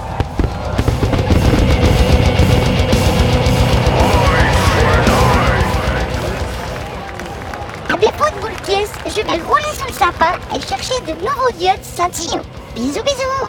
À 7.87 7.97
défaut 7.97 8.35
de 8.35 8.41
boule 8.41 8.51
pièce, 8.65 8.91
je 9.05 9.21
vais 9.21 9.41
rouler 9.43 9.63
sous 9.77 9.87
le 9.87 9.93
sapin 9.93 10.37
et 10.53 10.59
chercher 10.59 10.99
de 11.07 11.13
nouveaux 11.21 11.51
diodes 11.57 11.83
scintillants. 11.83 12.43
Bisous 12.75 13.01
bisous 13.03 13.47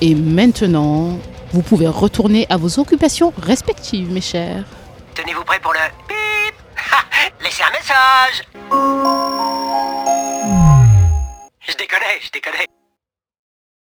Et 0.00 0.14
maintenant, 0.14 1.18
vous 1.52 1.62
pouvez 1.62 1.88
retourner 1.88 2.46
à 2.48 2.56
vos 2.56 2.78
occupations 2.78 3.32
respectives, 3.42 4.12
mes 4.12 4.20
chers. 4.20 4.62
Tenez-vous 5.16 5.42
prêts 5.42 5.58
pour 5.60 5.72
le 5.72 5.80
bip 6.06 6.54
Ha 6.76 7.30
Laissez 7.42 7.64
un 7.64 7.72
message 7.72 8.49
Je 8.70 8.76
déconne, 11.76 12.00
je 12.22 12.30
déconne. 12.30 12.79